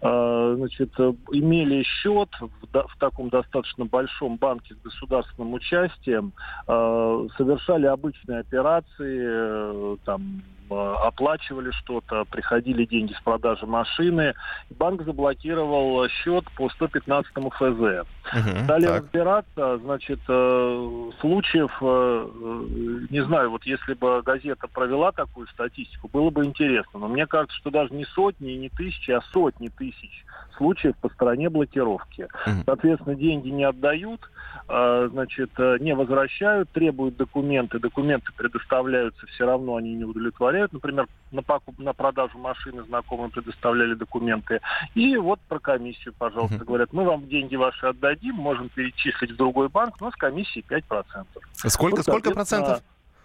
А, 0.02 0.56
значит, 0.58 0.92
имели 1.32 1.84
счет 1.84 2.30
в, 2.40 2.48
в 2.74 2.98
таком 3.00 3.11
достаточно 3.30 3.86
большом 3.86 4.38
банке 4.38 4.76
с 4.76 4.82
государственным 4.84 5.54
участием, 5.54 6.34
э, 6.68 7.28
совершали 7.38 7.86
обычные 7.86 8.40
операции, 8.40 9.20
э, 9.22 9.98
там 10.06 10.44
оплачивали 10.72 11.72
что-то, 11.72 12.26
приходили 12.26 12.86
деньги 12.86 13.14
с 13.14 13.22
продажи 13.22 13.66
машины. 13.66 14.34
Банк 14.70 15.04
заблокировал 15.04 16.08
счет 16.08 16.46
по 16.56 16.70
115 16.70 17.32
ФЗ. 17.32 17.62
Угу, 17.62 18.64
Стали 18.64 18.86
так. 18.86 19.04
разбираться, 19.04 19.78
значит, 19.80 20.20
э, 20.28 21.12
случаев, 21.20 21.72
э, 21.82 23.08
не 23.10 23.24
знаю, 23.26 23.52
вот 23.52 23.64
если 23.66 23.94
бы 23.94 24.22
газета 24.22 24.68
провела 24.68 25.12
такую 25.12 25.48
статистику, 25.48 26.08
было 26.08 26.30
бы 26.30 26.46
интересно. 26.46 27.00
Но 27.00 27.08
мне 27.08 27.28
кажется, 27.28 27.58
что 27.58 27.72
даже 27.72 27.94
не 27.94 28.06
сотни, 28.06 28.52
не 28.54 28.70
тысячи, 28.70 29.12
а 29.12 29.22
сотни 29.34 29.70
тысяч 29.70 30.26
случаев 30.58 30.96
по 31.02 31.10
стране 31.10 31.50
блокировки. 31.50 32.28
Угу. 32.46 32.64
Соответственно, 32.66 33.16
деньги 33.16 33.50
не 33.50 33.64
отдают, 33.64 34.22
значит, 34.68 35.50
не 35.80 35.94
возвращают, 35.96 36.70
требуют 36.70 37.18
документы, 37.18 37.80
документы 37.80 38.32
предоставляются, 38.38 39.26
все 39.28 39.46
равно 39.46 39.76
они 39.76 39.96
не 39.96 40.06
удовлетворяют 40.06 40.61
предоставляют, 40.62 40.74
например, 40.74 41.08
на, 41.32 41.42
покуп, 41.42 41.80
на 41.80 41.94
продажу 41.94 42.38
машины 42.38 42.84
знакомым 42.84 43.32
предоставляли 43.32 43.94
документы. 43.94 44.60
И 44.96 45.18
вот 45.18 45.40
про 45.48 45.60
комиссию, 45.60 46.14
пожалуйста, 46.18 46.58
uh-huh. 46.58 46.66
говорят, 46.66 46.94
мы 46.94 47.06
вам 47.06 47.28
деньги 47.28 47.56
ваши 47.56 47.88
отдадим, 47.88 48.36
можем 48.36 48.70
перечислить 48.70 49.32
в 49.32 49.36
другой 49.36 49.70
банк, 49.70 50.00
но 50.02 50.12
с 50.12 50.16
комиссией 50.16 50.66
5%. 50.68 51.26
Сколько, 51.70 51.98
вот, 51.98 52.06
сколько 52.06 52.32
процентов? 52.32 52.82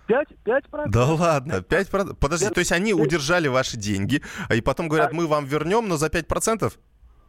5, 0.06 0.28
5%. 0.44 0.88
Да 0.88 1.04
ладно, 1.06 1.52
5%? 1.68 2.16
Подожди, 2.20 2.46
5, 2.46 2.54
то 2.54 2.60
есть 2.60 2.72
они 2.72 2.92
5. 2.92 3.00
удержали 3.00 3.48
ваши 3.48 3.76
деньги, 3.76 4.22
а 4.48 4.54
и 4.54 4.60
потом 4.60 4.88
говорят, 4.88 5.12
мы 5.12 5.26
вам 5.26 5.44
вернем, 5.44 5.88
но 5.88 5.96
за 5.96 6.06
5%? 6.06 6.72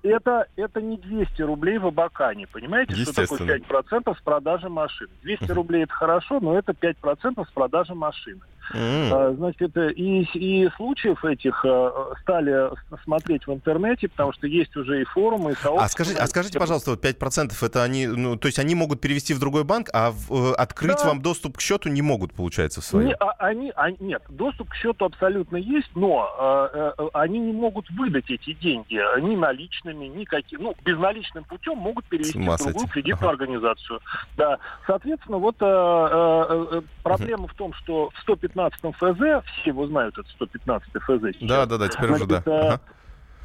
это, 0.03 0.47
это 0.55 0.81
не 0.81 0.97
200 0.97 1.41
рублей 1.41 1.77
в 1.77 1.87
Абакане. 1.87 2.47
Понимаете, 2.47 2.95
что 2.95 3.13
такое 3.13 3.59
5% 3.59 4.17
с 4.17 4.21
продажи 4.21 4.69
машин? 4.69 5.07
200 5.23 5.51
рублей 5.51 5.83
это 5.83 5.93
хорошо, 5.93 6.39
но 6.39 6.57
это 6.57 6.71
5% 6.71 7.45
с 7.45 7.51
продажи 7.51 7.93
машины. 7.93 8.41
Mm. 8.73 9.35
Значит, 9.35 9.77
и, 9.77 10.27
и 10.33 10.69
случаев 10.75 11.23
этих 11.23 11.63
э, 11.65 11.91
стали 12.21 12.69
смотреть 13.03 13.47
в 13.47 13.53
интернете, 13.53 14.07
потому 14.07 14.33
что 14.33 14.47
есть 14.47 14.75
уже 14.75 15.01
и 15.01 15.05
форумы, 15.05 15.51
и 15.51 15.55
сообщества. 15.55 15.85
А 15.85 15.89
скажите, 15.89 16.19
а 16.19 16.27
скажите 16.27 16.59
пожалуйста, 16.59 16.91
вот 16.91 17.03
5% 17.03 17.53
это 17.61 17.83
они, 17.83 18.07
ну, 18.07 18.35
то 18.35 18.47
есть 18.47 18.59
они 18.59 18.75
могут 18.75 19.01
перевести 19.01 19.33
в 19.33 19.39
другой 19.39 19.63
банк, 19.63 19.89
а 19.93 20.11
в, 20.11 20.51
э, 20.51 20.53
открыть 20.53 20.97
да. 20.97 21.07
вам 21.07 21.21
доступ 21.21 21.57
к 21.57 21.61
счету 21.61 21.89
не 21.89 22.01
могут, 22.01 22.33
получается, 22.33 22.81
в 22.81 22.85
своем? 22.85 23.07
Не, 23.07 23.13
а, 23.15 23.31
они, 23.39 23.71
а, 23.75 23.91
нет, 23.91 24.23
доступ 24.29 24.69
к 24.69 24.75
счету 24.75 25.05
абсолютно 25.05 25.57
есть, 25.57 25.89
но 25.95 26.29
э, 26.39 26.91
э, 26.97 27.07
они 27.13 27.39
не 27.39 27.53
могут 27.53 27.89
выдать 27.91 28.29
эти 28.29 28.53
деньги 28.53 28.99
ни 29.21 29.35
наличными, 29.35 30.05
никаким, 30.05 30.63
ну, 30.63 30.75
безналичным 30.83 31.43
путем 31.43 31.77
могут 31.77 32.05
перевести 32.05 32.37
в 32.37 32.57
другую 32.57 32.87
кредитную 32.87 33.29
ага. 33.29 33.41
организацию. 33.41 33.99
Да, 34.35 34.59
соответственно, 34.85 35.37
вот 35.37 35.55
э, 35.59 35.65
э, 35.65 36.81
проблема 37.03 37.45
uh 37.45 37.47
в 37.47 37.53
том, 37.53 37.73
что 37.73 38.09
в 38.09 38.19
115 38.21 38.55
115 38.57 38.95
ФЗ, 38.95 39.45
все 39.61 39.69
его 39.69 39.85
знают, 39.87 40.17
это 40.17 40.27
115 40.29 40.89
ФЗ 40.93 41.37
сейчас. 41.37 41.47
Да, 41.49 41.65
да, 41.65 41.77
да, 41.77 41.87
теперь 41.87 42.07
Значит, 42.07 42.31
уже 42.31 42.41
да. 42.41 42.59
Ага. 42.59 42.81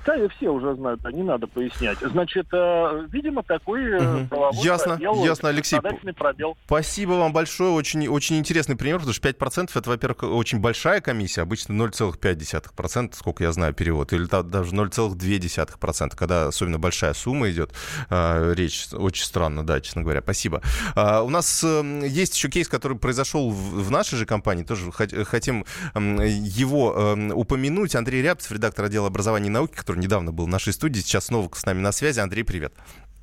Да, 0.04 0.16
и 0.16 0.28
все 0.28 0.48
уже 0.48 0.74
знают, 0.74 1.00
да, 1.02 1.12
не 1.12 1.22
надо 1.22 1.46
пояснять. 1.46 1.98
Значит, 1.98 2.46
э, 2.52 3.06
видимо, 3.10 3.42
такой 3.42 3.94
угу. 3.94 4.26
правовой 4.28 4.64
ясно, 4.64 4.96
пробел, 4.96 5.24
ясно, 5.24 5.48
Алексей. 5.48 5.80
пробел. 6.16 6.56
Спасибо 6.66 7.12
вам 7.12 7.32
большое, 7.32 7.72
очень, 7.72 8.08
очень 8.08 8.38
интересный 8.38 8.76
пример, 8.76 8.98
потому 8.98 9.14
что 9.14 9.28
5% 9.28 9.70
это, 9.74 9.90
во-первых, 9.90 10.22
очень 10.24 10.58
большая 10.58 11.00
комиссия, 11.00 11.42
обычно 11.42 11.72
0,5%, 11.74 13.14
сколько 13.14 13.44
я 13.44 13.52
знаю, 13.52 13.74
перевод, 13.74 14.12
или 14.12 14.24
даже 14.24 14.74
0,2%, 14.74 16.16
когда 16.16 16.46
особенно 16.48 16.78
большая 16.78 17.14
сумма 17.14 17.50
идет, 17.50 17.72
э, 18.10 18.54
речь 18.56 18.88
очень 18.92 19.24
странно, 19.24 19.64
да, 19.64 19.80
честно 19.80 20.02
говоря, 20.02 20.20
спасибо. 20.20 20.62
Э, 20.96 21.20
у 21.20 21.28
нас 21.28 21.62
э, 21.64 22.02
есть 22.06 22.34
еще 22.34 22.48
кейс, 22.48 22.68
который 22.68 22.98
произошел 22.98 23.50
в, 23.50 23.84
в 23.84 23.90
нашей 23.90 24.16
же 24.18 24.26
компании, 24.26 24.64
тоже 24.64 24.90
хотим 24.92 25.64
э, 25.94 25.98
его 26.28 26.94
э, 26.96 27.32
упомянуть. 27.32 27.94
Андрей 27.94 28.22
Рябцев, 28.22 28.52
редактор 28.52 28.86
отдела 28.86 29.06
образования 29.06 29.46
и 29.46 29.50
науки, 29.50 29.74
который 29.74 29.91
который 29.92 30.00
недавно 30.00 30.32
был 30.32 30.46
в 30.46 30.48
нашей 30.48 30.72
студии, 30.72 31.00
сейчас 31.00 31.26
снова 31.26 31.48
с 31.52 31.66
нами 31.66 31.80
на 31.80 31.92
связи. 31.92 32.20
Андрей, 32.20 32.44
привет. 32.44 32.72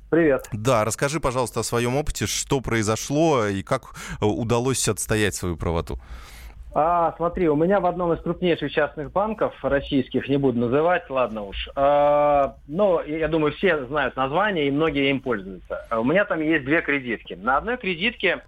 Привет. 0.08 0.48
Да, 0.52 0.84
расскажи, 0.84 1.20
пожалуйста, 1.20 1.60
о 1.60 1.62
своем 1.62 1.96
опыте, 1.96 2.26
что 2.26 2.60
произошло 2.60 3.46
и 3.46 3.62
как 3.62 3.94
удалось 4.20 4.88
отстоять 4.88 5.34
свою 5.34 5.56
правоту. 5.56 5.98
А, 6.72 7.14
смотри, 7.16 7.48
у 7.48 7.56
меня 7.56 7.80
в 7.80 7.86
одном 7.86 8.12
из 8.12 8.20
крупнейших 8.22 8.70
частных 8.70 9.10
банков 9.10 9.52
российских, 9.62 10.28
не 10.28 10.36
буду 10.36 10.60
называть, 10.60 11.10
ладно 11.10 11.42
уж. 11.42 11.68
А, 11.74 12.54
но 12.68 13.02
я 13.02 13.26
думаю, 13.26 13.52
все 13.54 13.84
знают 13.86 14.14
название 14.14 14.68
и 14.68 14.70
многие 14.70 15.10
им 15.10 15.20
пользуются. 15.20 15.84
У 15.90 16.04
меня 16.04 16.24
там 16.24 16.40
есть 16.40 16.64
две 16.64 16.82
кредитки. 16.82 17.34
На 17.34 17.56
одной 17.56 17.76
кредитке 17.78 18.42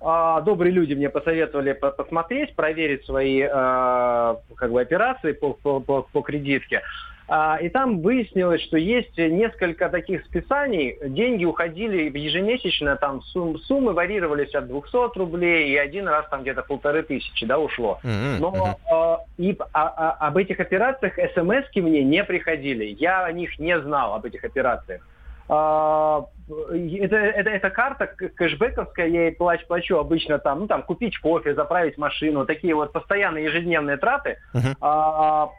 а, 0.00 0.40
добрые 0.42 0.72
люди 0.72 0.94
мне 0.94 1.08
посоветовали 1.08 1.72
посмотреть, 1.72 2.54
проверить 2.54 3.04
свои 3.04 3.42
а, 3.42 4.36
как 4.54 4.70
бы 4.70 4.80
операции 4.80 5.32
по, 5.32 5.52
по, 5.52 5.80
по, 5.80 6.02
по 6.02 6.20
кредитке. 6.22 6.82
А, 7.28 7.58
и 7.60 7.68
там 7.68 8.02
выяснилось, 8.02 8.62
что 8.62 8.76
есть 8.76 9.16
несколько 9.18 9.88
таких 9.88 10.24
списаний. 10.26 10.96
Деньги 11.02 11.44
уходили 11.44 12.16
ежемесячно, 12.16 12.96
там 12.96 13.22
сум, 13.22 13.58
суммы 13.58 13.92
варьировались 13.92 14.54
от 14.54 14.68
200 14.68 15.18
рублей, 15.18 15.70
и 15.70 15.76
один 15.76 16.06
раз 16.06 16.28
там 16.28 16.42
где-то 16.42 16.62
полторы 16.62 17.02
тысячи 17.02 17.44
да, 17.44 17.58
ушло. 17.58 17.98
Но 18.04 18.78
а, 18.90 19.18
и 19.38 19.56
а, 19.72 19.88
а, 19.88 20.28
об 20.28 20.36
этих 20.36 20.60
операциях 20.60 21.14
смс 21.34 21.66
мне 21.74 22.04
не 22.04 22.22
приходили. 22.22 22.84
Я 22.98 23.24
о 23.24 23.32
них 23.32 23.58
не 23.58 23.78
знал, 23.80 24.14
об 24.14 24.24
этих 24.24 24.44
операциях. 24.44 25.02
А, 25.48 26.26
это, 26.48 27.16
это, 27.16 27.50
это 27.50 27.70
карта 27.70 28.06
кэшбэковская, 28.06 29.06
я 29.06 29.22
ей 29.24 29.32
плачу, 29.32 29.66
плачу 29.66 29.96
обычно 29.98 30.38
там, 30.38 30.60
ну 30.60 30.66
там 30.66 30.82
купить 30.82 31.18
кофе, 31.18 31.54
заправить 31.54 31.98
машину, 31.98 32.46
такие 32.46 32.74
вот 32.74 32.92
постоянные 32.92 33.44
ежедневные 33.44 33.96
траты. 33.96 34.38
Uh-huh. 34.54 34.74
А, 34.80 35.50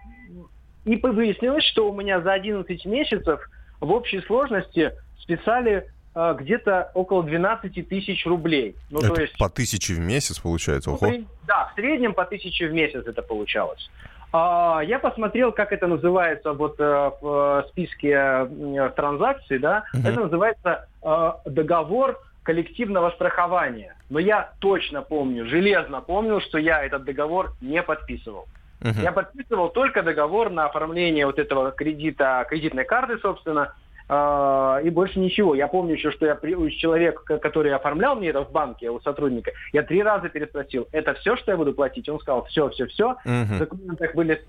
и 0.88 0.96
выяснилось, 0.96 1.66
что 1.66 1.90
у 1.90 1.96
меня 1.96 2.22
за 2.22 2.34
11 2.34 2.86
месяцев 2.86 3.42
в 3.80 3.92
общей 3.92 4.22
сложности 4.22 4.94
списали 5.20 5.88
а, 6.16 6.34
где-то 6.34 6.92
около 6.94 7.24
12 7.24 7.88
тысяч 7.88 8.26
рублей. 8.26 8.76
Ну, 8.90 9.00
это 9.00 9.14
то 9.14 9.22
есть, 9.22 9.38
по 9.38 9.50
тысяче 9.50 9.94
в 9.94 10.00
месяц 10.00 10.40
получается? 10.40 10.90
Ну, 10.90 11.26
да, 11.46 11.72
в 11.72 11.76
среднем 11.76 12.14
по 12.14 12.26
тысяче 12.26 12.68
в 12.68 12.74
месяц 12.74 13.06
это 13.06 13.22
получалось. 13.22 13.90
А, 14.34 14.82
я 14.86 15.00
посмотрел, 15.00 15.52
как 15.52 15.72
это 15.72 15.88
называется 15.88 16.54
вот 16.54 16.80
э, 16.80 17.12
в 17.22 17.66
списке 17.70 18.12
э, 18.12 18.90
транзакций, 18.96 19.60
да, 19.60 19.84
угу. 19.94 20.08
это 20.08 20.22
называется 20.22 20.88
э, 21.04 21.32
договор 21.46 22.20
коллективного 22.44 23.12
страхования. 23.12 23.96
Но 24.10 24.20
я 24.20 24.54
точно 24.60 25.02
помню, 25.02 25.46
железно 25.46 26.02
помню, 26.02 26.40
что 26.42 26.58
я 26.58 26.84
этот 26.84 27.04
договор 27.04 27.52
не 27.62 27.84
подписывал. 27.84 28.48
Uh-huh. 28.82 29.02
Я 29.02 29.12
подписывал 29.12 29.70
только 29.70 30.04
договор 30.04 30.50
на 30.50 30.66
оформление 30.66 31.26
вот 31.26 31.40
этого 31.40 31.72
кредита, 31.72 32.46
кредитной 32.48 32.86
карты, 32.86 33.18
собственно, 33.18 33.74
э, 34.08 34.82
и 34.84 34.90
больше 34.92 35.20
ничего. 35.20 35.56
Я 35.56 35.68
помню 35.68 35.94
еще, 35.94 36.12
что 36.12 36.28
я 36.28 36.38
у 36.56 36.70
человека, 36.70 37.40
который 37.40 37.74
оформлял 37.74 38.16
мне 38.16 38.30
это 38.30 38.46
в 38.46 38.52
банке, 38.52 38.92
у 38.92 39.00
сотрудника, 39.02 39.52
я 39.74 39.82
три 39.82 40.04
раза 40.04 40.30
переспросил, 40.30 40.88
это 40.92 41.16
все, 41.16 41.36
что 41.38 41.52
я 41.52 41.58
буду 41.58 41.74
платить? 41.74 42.08
Он 42.08 42.20
сказал, 42.20 42.46
все, 42.46 42.70
все, 42.70 42.86
все. 42.86 43.16
Uh-huh. 43.26 43.46
В 43.46 43.58
документах 43.58 44.14
были... 44.14 44.42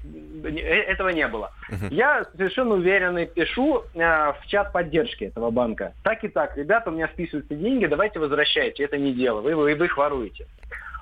Э, 0.44 0.92
этого 0.92 1.08
не 1.08 1.26
было. 1.26 1.50
Uh-huh. 1.70 1.88
Я 1.90 2.26
совершенно 2.37 2.75
уверенный 2.75 3.26
пишу 3.26 3.85
э, 3.94 3.99
в 3.99 4.47
чат 4.47 4.73
поддержки 4.75 5.25
этого 5.25 5.50
банка. 5.50 5.94
Так 6.02 6.23
и 6.23 6.28
так, 6.28 6.54
ребята, 6.58 6.90
у 6.90 6.92
меня 6.92 7.08
списываются 7.08 7.54
деньги, 7.54 7.87
давайте 7.87 8.18
возвращайте. 8.18 8.85
Это 8.85 8.99
не 8.99 9.14
дело, 9.14 9.40
вы, 9.40 9.56
вы, 9.56 9.75
вы 9.75 9.85
их 9.87 9.97
воруете. 9.97 10.47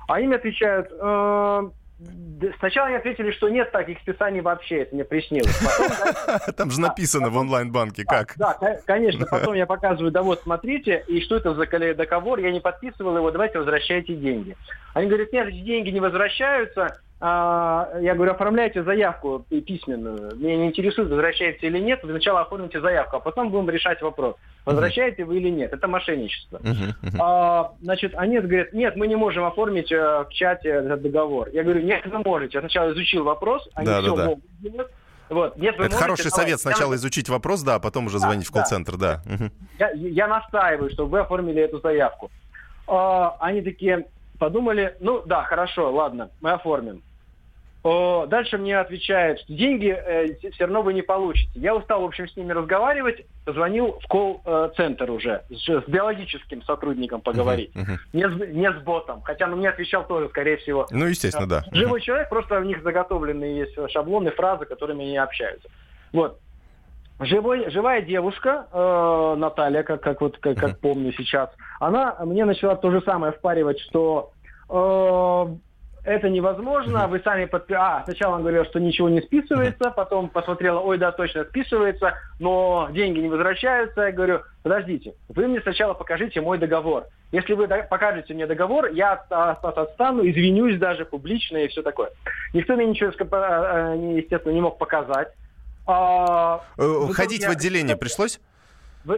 А 0.06 0.20
им 0.20 0.32
отвечают... 0.32 0.92
Э, 0.92 1.70
Сначала 2.58 2.88
они 2.88 2.96
ответили, 2.96 3.30
что 3.30 3.48
нет 3.48 3.72
таких 3.72 3.98
списаний 4.00 4.42
вообще, 4.42 4.82
это 4.82 4.94
мне 4.94 5.04
приснилось. 5.04 5.58
Там 6.56 6.70
же 6.70 6.78
написано 6.78 7.30
в 7.30 7.36
онлайн-банке 7.38 8.04
как. 8.04 8.34
Да, 8.36 8.58
конечно. 8.84 9.24
Потом 9.30 9.54
я 9.54 9.64
показываю, 9.64 10.12
да 10.12 10.22
вот, 10.22 10.42
смотрите, 10.42 11.04
и 11.08 11.22
что 11.22 11.36
это 11.36 11.54
за 11.54 11.66
договор, 11.94 12.38
я 12.40 12.52
не 12.52 12.60
подписывал 12.60 13.16
его, 13.16 13.30
давайте 13.30 13.58
возвращайте 13.58 14.14
деньги. 14.14 14.56
Они 14.92 15.08
говорят, 15.08 15.32
нет, 15.32 15.48
деньги 15.64 15.88
не 15.88 16.00
возвращаются, 16.00 17.00
а, 17.18 17.88
я 18.00 18.14
говорю, 18.14 18.32
оформляйте 18.32 18.82
заявку 18.82 19.44
письменную. 19.48 20.36
Меня 20.36 20.56
не 20.56 20.66
интересует, 20.66 21.08
возвращаете 21.08 21.66
или 21.66 21.78
нет. 21.78 22.02
Вы 22.02 22.10
сначала 22.10 22.42
оформите 22.42 22.80
заявку, 22.80 23.16
а 23.16 23.20
потом 23.20 23.50
будем 23.50 23.70
решать 23.70 24.02
вопрос, 24.02 24.36
возвращаете 24.66 25.24
вы 25.24 25.38
или 25.38 25.48
нет. 25.48 25.72
Это 25.72 25.88
мошенничество. 25.88 26.60
А, 27.18 27.72
значит, 27.80 28.14
они 28.16 28.38
говорят, 28.38 28.72
нет, 28.74 28.96
мы 28.96 29.06
не 29.06 29.16
можем 29.16 29.44
оформить 29.44 29.90
э, 29.90 29.96
в 29.96 30.28
чате 30.30 30.68
этот 30.68 31.00
договор. 31.02 31.48
Я 31.52 31.62
говорю, 31.62 31.82
нет, 31.82 32.04
вы 32.06 32.18
можете. 32.18 32.58
Я 32.58 32.60
сначала 32.60 32.92
изучил 32.92 33.24
вопрос, 33.24 33.66
они 33.74 33.86
да, 33.86 34.00
все 34.00 34.10
да, 34.10 34.16
да. 34.16 34.28
могут 34.28 34.44
сделать. 34.60 34.90
Вот. 35.28 35.56
Нет, 35.56 35.74
Это 35.74 35.82
можете, 35.82 35.96
хороший 35.96 36.30
совет. 36.30 36.60
Сначала 36.60 36.92
я... 36.92 36.96
изучить 36.96 37.28
вопрос, 37.28 37.62
да, 37.62 37.76
а 37.76 37.80
потом 37.80 38.06
уже 38.06 38.18
звонить 38.18 38.44
да, 38.44 38.50
в 38.50 38.52
колл-центр, 38.52 38.96
да. 38.96 39.22
да. 39.24 39.50
Я, 39.78 39.90
я 39.92 40.28
настаиваю, 40.28 40.90
чтобы 40.90 41.10
вы 41.10 41.20
оформили 41.20 41.62
эту 41.62 41.80
заявку. 41.80 42.30
А, 42.86 43.36
они 43.40 43.62
такие 43.62 44.06
подумали, 44.38 44.96
ну 45.00 45.22
да, 45.26 45.42
хорошо, 45.44 45.92
ладно, 45.92 46.30
мы 46.40 46.52
оформим. 46.52 47.02
Дальше 48.28 48.58
мне 48.58 48.80
отвечают, 48.80 49.38
что 49.40 49.52
деньги 49.52 49.94
э, 49.96 50.34
все 50.50 50.64
равно 50.64 50.82
вы 50.82 50.92
не 50.92 51.02
получите. 51.02 51.52
Я 51.54 51.72
устал, 51.72 52.02
в 52.02 52.04
общем, 52.04 52.26
с 52.26 52.36
ними 52.36 52.52
разговаривать, 52.52 53.24
позвонил 53.44 54.00
в 54.02 54.08
колл-центр 54.08 55.08
уже, 55.08 55.42
с, 55.50 55.68
с 55.68 55.84
биологическим 55.86 56.62
сотрудником 56.62 57.20
поговорить, 57.20 57.70
uh-huh, 57.76 57.84
uh-huh. 57.84 57.98
Не, 58.12 58.28
с, 58.28 58.54
не 58.54 58.72
с 58.72 58.82
ботом, 58.82 59.22
хотя 59.22 59.46
ну, 59.46 59.54
мне 59.54 59.68
отвечал 59.68 60.04
тоже, 60.04 60.28
скорее 60.30 60.56
всего. 60.56 60.88
Ну, 60.90 61.06
естественно, 61.06 61.48
да. 61.48 61.64
Живой 61.70 62.00
uh-huh. 62.00 62.02
человек, 62.02 62.28
просто 62.28 62.58
у 62.58 62.64
них 62.64 62.82
заготовленные 62.82 63.58
есть 63.58 63.92
шаблоны, 63.92 64.32
фразы, 64.32 64.64
которыми 64.64 65.04
они 65.04 65.16
общаются. 65.16 65.68
Вот. 66.12 66.40
Живой, 67.18 67.70
живая 67.70 68.02
девушка, 68.02 68.66
э, 68.70 69.34
Наталья, 69.38 69.82
как, 69.82 70.02
как, 70.02 70.20
вот, 70.20 70.36
как, 70.38 70.58
как 70.58 70.78
помню 70.80 71.12
сейчас, 71.12 71.48
она 71.80 72.14
мне 72.24 72.44
начала 72.44 72.76
то 72.76 72.90
же 72.90 73.00
самое 73.00 73.32
впаривать, 73.32 73.80
что 73.80 74.32
э, 74.68 75.46
это 76.06 76.28
невозможно, 76.28 77.08
вы 77.08 77.18
сами 77.20 77.46
подпи... 77.46 77.74
А, 77.74 78.04
сначала 78.04 78.36
он 78.36 78.42
говорил, 78.42 78.64
что 78.64 78.78
ничего 78.78 79.08
не 79.08 79.20
списывается, 79.22 79.90
потом 79.90 80.28
посмотрела, 80.28 80.78
ой, 80.78 80.98
да, 80.98 81.10
точно 81.10 81.44
списывается, 81.44 82.14
но 82.38 82.88
деньги 82.92 83.18
не 83.18 83.28
возвращаются. 83.28 84.02
Я 84.02 84.12
говорю, 84.12 84.42
подождите, 84.62 85.14
вы 85.28 85.48
мне 85.48 85.60
сначала 85.62 85.94
покажите 85.94 86.40
мой 86.40 86.58
договор. 86.58 87.06
Если 87.32 87.54
вы 87.54 87.66
покажете 87.66 88.34
мне 88.34 88.46
договор, 88.46 88.86
я 88.92 89.14
отстану, 89.14 90.24
извинюсь 90.28 90.78
даже 90.78 91.04
публично 91.04 91.56
и 91.56 91.68
все 91.68 91.82
такое. 91.82 92.10
Никто 92.54 92.76
мне 92.76 92.86
ничего, 92.86 93.10
а, 93.32 93.92
а, 93.92 93.94
естественно, 93.96 94.52
не 94.52 94.60
мог 94.60 94.78
показать. 94.78 95.32
А, 95.86 96.60
Ходить 97.12 97.44
в 97.44 97.50
отделение 97.50 97.96
пришлось? 97.96 98.40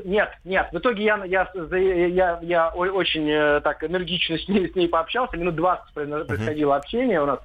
Нет, 0.04 0.30
нет. 0.44 0.68
В 0.72 0.78
итоге 0.78 1.04
я, 1.04 1.24
я, 1.24 1.50
я, 1.54 2.38
я 2.42 2.68
очень 2.68 3.28
э, 3.30 3.60
так 3.62 3.82
энергично 3.82 4.36
с 4.36 4.46
ней, 4.46 4.70
с 4.70 4.74
ней 4.74 4.86
пообщался. 4.86 5.36
Минут 5.36 5.56
20 5.56 5.94
происходило 5.94 6.74
uh-huh. 6.74 6.76
общение 6.76 7.22
у 7.22 7.26
нас. 7.26 7.38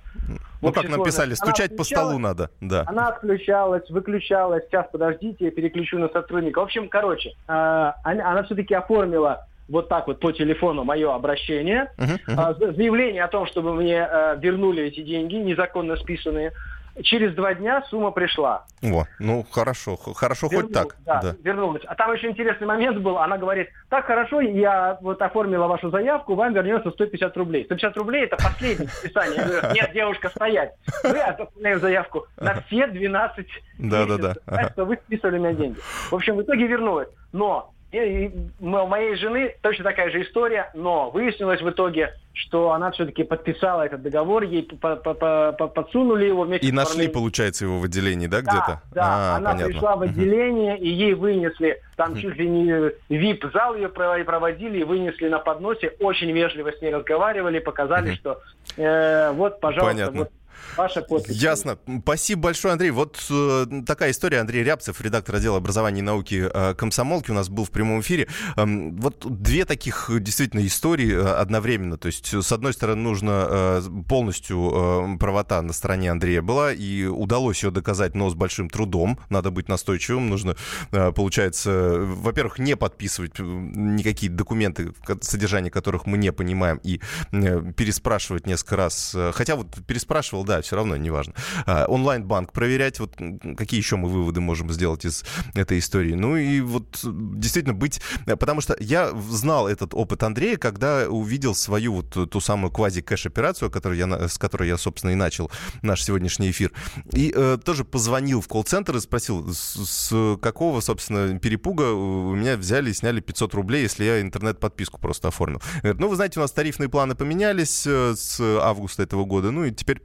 Ну, 0.62 0.72
как 0.72 0.90
написали, 0.90 1.34
стучать 1.36 1.76
по 1.78 1.84
столу 1.84 2.20
надо. 2.20 2.50
Да. 2.60 2.84
Она 2.88 3.08
отключалась, 3.10 3.90
выключалась. 3.90 4.64
Сейчас, 4.66 4.88
подождите, 4.92 5.46
я 5.46 5.52
переключу 5.52 6.00
на 6.00 6.10
сотрудника. 6.10 6.60
В 6.60 6.64
общем, 6.64 6.90
короче, 6.90 7.30
э, 7.30 7.34
она, 7.48 7.94
она 8.04 8.44
все-таки 8.44 8.74
оформила 8.74 9.48
вот 9.70 9.88
так 9.88 10.08
вот 10.08 10.20
по 10.20 10.32
телефону 10.32 10.84
мое 10.84 11.14
обращение, 11.14 11.92
uh-huh, 11.98 12.20
uh-huh. 12.28 12.70
Э, 12.72 12.74
заявление 12.74 13.24
о 13.24 13.30
том, 13.30 13.46
чтобы 13.48 13.74
мне 13.74 14.08
э, 14.10 14.38
вернули 14.40 14.84
эти 14.84 15.02
деньги, 15.02 15.36
незаконно 15.36 15.96
списанные. 15.96 16.52
Через 17.02 17.34
два 17.34 17.56
дня 17.56 17.84
сумма 17.90 18.12
пришла. 18.12 18.66
О, 18.84 19.06
ну 19.20 19.46
хорошо, 19.50 19.96
хорошо 19.96 20.48
Вернул, 20.48 20.62
хоть 20.68 20.74
так. 20.74 20.96
Да, 21.06 21.22
да, 21.22 21.36
вернулась. 21.44 21.82
А 21.88 21.96
там 21.96 22.14
еще 22.14 22.30
интересный 22.30 22.68
момент 22.68 23.00
был. 23.00 23.18
Она 23.18 23.38
говорит, 23.38 23.70
так 23.90 24.06
хорошо, 24.06 24.42
я 24.42 25.00
вот 25.02 25.22
оформила 25.22 25.68
вашу 25.68 25.90
заявку, 25.90 26.36
вам 26.36 26.54
вернется 26.54 26.92
150 26.92 27.36
рублей. 27.38 27.66
150 27.66 27.98
рублей 27.98 28.26
это 28.26 28.38
последнее 28.38 28.90
списание. 28.90 29.38
Я 29.38 29.46
говорю, 29.46 29.74
нет, 29.74 29.92
девушка, 29.94 30.30
стоять. 30.30 30.74
Вы 31.04 31.20
оформляем 31.20 31.80
заявку 31.80 32.28
на 32.38 32.62
все 32.62 32.86
12 32.86 33.48
да, 33.80 34.06
месяцев. 34.06 34.20
Да, 34.20 34.34
да, 34.46 34.58
да. 34.64 34.70
что 34.70 34.86
вы 34.86 34.98
списывали 34.98 35.40
меня 35.40 35.54
деньги. 35.54 35.80
В 36.12 36.14
общем, 36.14 36.36
в 36.36 36.44
итоге 36.44 36.68
вернулась. 36.68 37.10
Но 37.32 37.74
у 37.94 38.88
моей 38.88 39.16
жены 39.16 39.56
точно 39.62 39.84
такая 39.84 40.10
же 40.10 40.24
история, 40.24 40.72
но 40.74 41.12
выяснилось 41.12 41.62
в 41.62 41.70
итоге, 41.70 42.14
что 42.34 42.72
она 42.72 42.90
все-таки 42.92 43.24
подписала 43.24 43.84
этот 43.84 44.02
договор, 44.02 44.44
ей 44.44 44.64
подсунули 44.64 46.26
его 46.26 46.44
вместе 46.44 46.68
И 46.68 46.72
с 46.72 46.74
нашли, 46.74 47.08
получается, 47.08 47.66
его 47.66 47.80
в 47.80 47.84
отделении, 47.84 48.26
да, 48.26 48.42
где-то? 48.42 48.82
Да, 48.92 49.04
а, 49.04 49.36
она 49.38 49.52
понятно. 49.52 49.72
пришла 49.72 49.96
в 49.96 50.02
отделение, 50.02 50.78
и 50.80 50.90
ей 50.90 51.14
вынесли, 51.14 51.82
там 51.96 52.16
чуть 52.16 52.36
ли 52.36 52.50
не 52.50 52.92
вип-зал 53.10 53.76
ее 53.76 53.90
проводили, 53.90 54.80
и 54.80 54.84
вынесли 54.84 55.28
на 55.28 55.38
подносе, 55.40 55.94
очень 56.00 56.32
вежливо 56.32 56.72
с 56.72 56.82
ней 56.82 56.94
разговаривали, 56.94 57.60
показали, 57.60 58.16
что 58.16 58.42
э, 58.78 59.32
вот, 59.34 59.60
пожалуйста, 59.60 59.94
понятно. 59.94 60.20
вот 60.22 60.32
Ваша 60.78 61.02
подпись. 61.02 61.36
Ясно. 61.36 61.78
Спасибо 62.02 62.44
большое, 62.44 62.74
Андрей. 62.74 62.92
Вот 62.92 63.26
э, 63.30 63.66
такая 63.86 64.12
история. 64.12 64.40
Андрей 64.40 64.64
Рябцев, 64.64 65.00
редактор 65.02 65.36
отдела 65.36 65.58
образования 65.58 66.00
и 66.00 66.04
науки 66.04 66.50
э, 66.52 66.74
комсомолки, 66.76 67.32
у 67.32 67.34
нас 67.34 67.50
был 67.50 67.66
в 67.66 67.72
прямом 67.72 68.02
эфире. 68.02 68.28
Э, 68.56 68.66
вот 68.66 69.26
две 69.42 69.66
таких 69.66 70.10
действительно 70.20 70.66
истории 70.66 71.14
э, 71.14 71.22
одновременно. 71.22 71.98
То 71.98 72.08
есть, 72.08 72.34
с 72.34 72.52
одной 72.52 72.74
стороны, 72.74 73.02
нужно 73.02 73.48
э, 73.50 73.82
полностью 74.08 74.72
э, 74.74 75.18
правота 75.18 75.62
на 75.62 75.74
стороне 75.74 76.12
Андрея 76.12 76.42
была, 76.42 76.74
и 76.74 77.06
удалось 77.06 77.64
ее 77.64 77.72
доказать, 77.72 78.16
но 78.16 78.30
с 78.30 78.36
большим 78.36 78.70
трудом. 78.70 79.20
Надо 79.30 79.52
быть 79.52 79.70
настойчивым. 79.70 80.30
Нужно, 80.30 80.56
э, 80.92 81.12
получается, 81.12 81.98
во-первых, 82.00 82.60
не 82.60 82.76
подписывать 82.76 83.40
э, 83.40 83.44
никакие 83.44 84.32
документы, 84.32 84.94
содержание 85.22 85.72
которых 85.72 86.06
мы 86.06 86.18
не 86.18 86.32
понимаем, 86.32 86.80
и 86.84 87.00
э, 87.32 87.72
переспрашивать 87.76 88.48
несколько 88.48 88.76
раз. 88.76 89.16
Хотя 89.34 89.56
вот 89.56 89.68
переспрашивал, 89.86 90.44
да, 90.44 90.53
все 90.62 90.76
равно 90.76 90.96
неважно. 90.98 91.34
А, 91.66 91.86
онлайн-банк 91.88 92.52
проверять, 92.52 93.00
вот 93.00 93.16
какие 93.58 93.80
еще 93.80 93.96
мы 93.96 94.10
выводы 94.10 94.42
можем 94.42 94.72
сделать 94.72 95.06
из 95.06 95.24
этой 95.56 95.80
истории. 95.80 96.14
Ну 96.14 96.38
и 96.38 96.62
вот 96.62 97.00
действительно 97.04 97.74
быть... 97.74 98.02
Потому 98.26 98.62
что 98.62 98.76
я 98.80 99.12
знал 99.30 99.68
этот 99.68 99.94
опыт 99.94 100.24
Андрея, 100.24 100.58
когда 100.58 101.08
увидел 101.10 101.56
свою 101.56 101.94
вот 101.94 102.30
ту 102.30 102.40
самую 102.40 102.72
квази-кэш-операцию, 102.72 103.72
которую 103.72 104.00
я, 104.00 104.28
с 104.28 104.38
которой 104.38 104.68
я, 104.68 104.78
собственно, 104.78 105.12
и 105.12 105.16
начал 105.16 105.52
наш 105.82 106.04
сегодняшний 106.04 106.52
эфир. 106.52 106.72
И 107.12 107.34
э, 107.36 107.58
тоже 107.64 107.84
позвонил 107.86 108.42
в 108.42 108.48
колл-центр 108.48 108.96
и 108.96 109.00
спросил, 109.00 109.54
с, 109.54 109.76
с 109.86 110.38
какого, 110.42 110.82
собственно, 110.82 111.40
перепуга 111.40 111.92
у 111.92 112.36
меня 112.36 112.58
взяли 112.58 112.92
и 112.92 112.94
сняли 112.94 113.20
500 113.20 113.54
рублей, 113.54 113.84
если 113.84 114.04
я 114.04 114.22
интернет-подписку 114.22 115.00
просто 115.00 115.30
оформил. 115.30 115.62
Говорит, 115.82 116.00
ну, 116.00 116.08
вы 116.08 116.16
знаете, 116.16 116.40
у 116.40 116.42
нас 116.42 116.52
тарифные 116.52 116.90
планы 116.90 117.16
поменялись 117.16 117.86
э, 117.86 118.16
с 118.16 118.40
августа 118.40 119.04
этого 119.04 119.26
года, 119.26 119.52
ну 119.52 119.66
и 119.66 119.72
теперь 119.72 120.02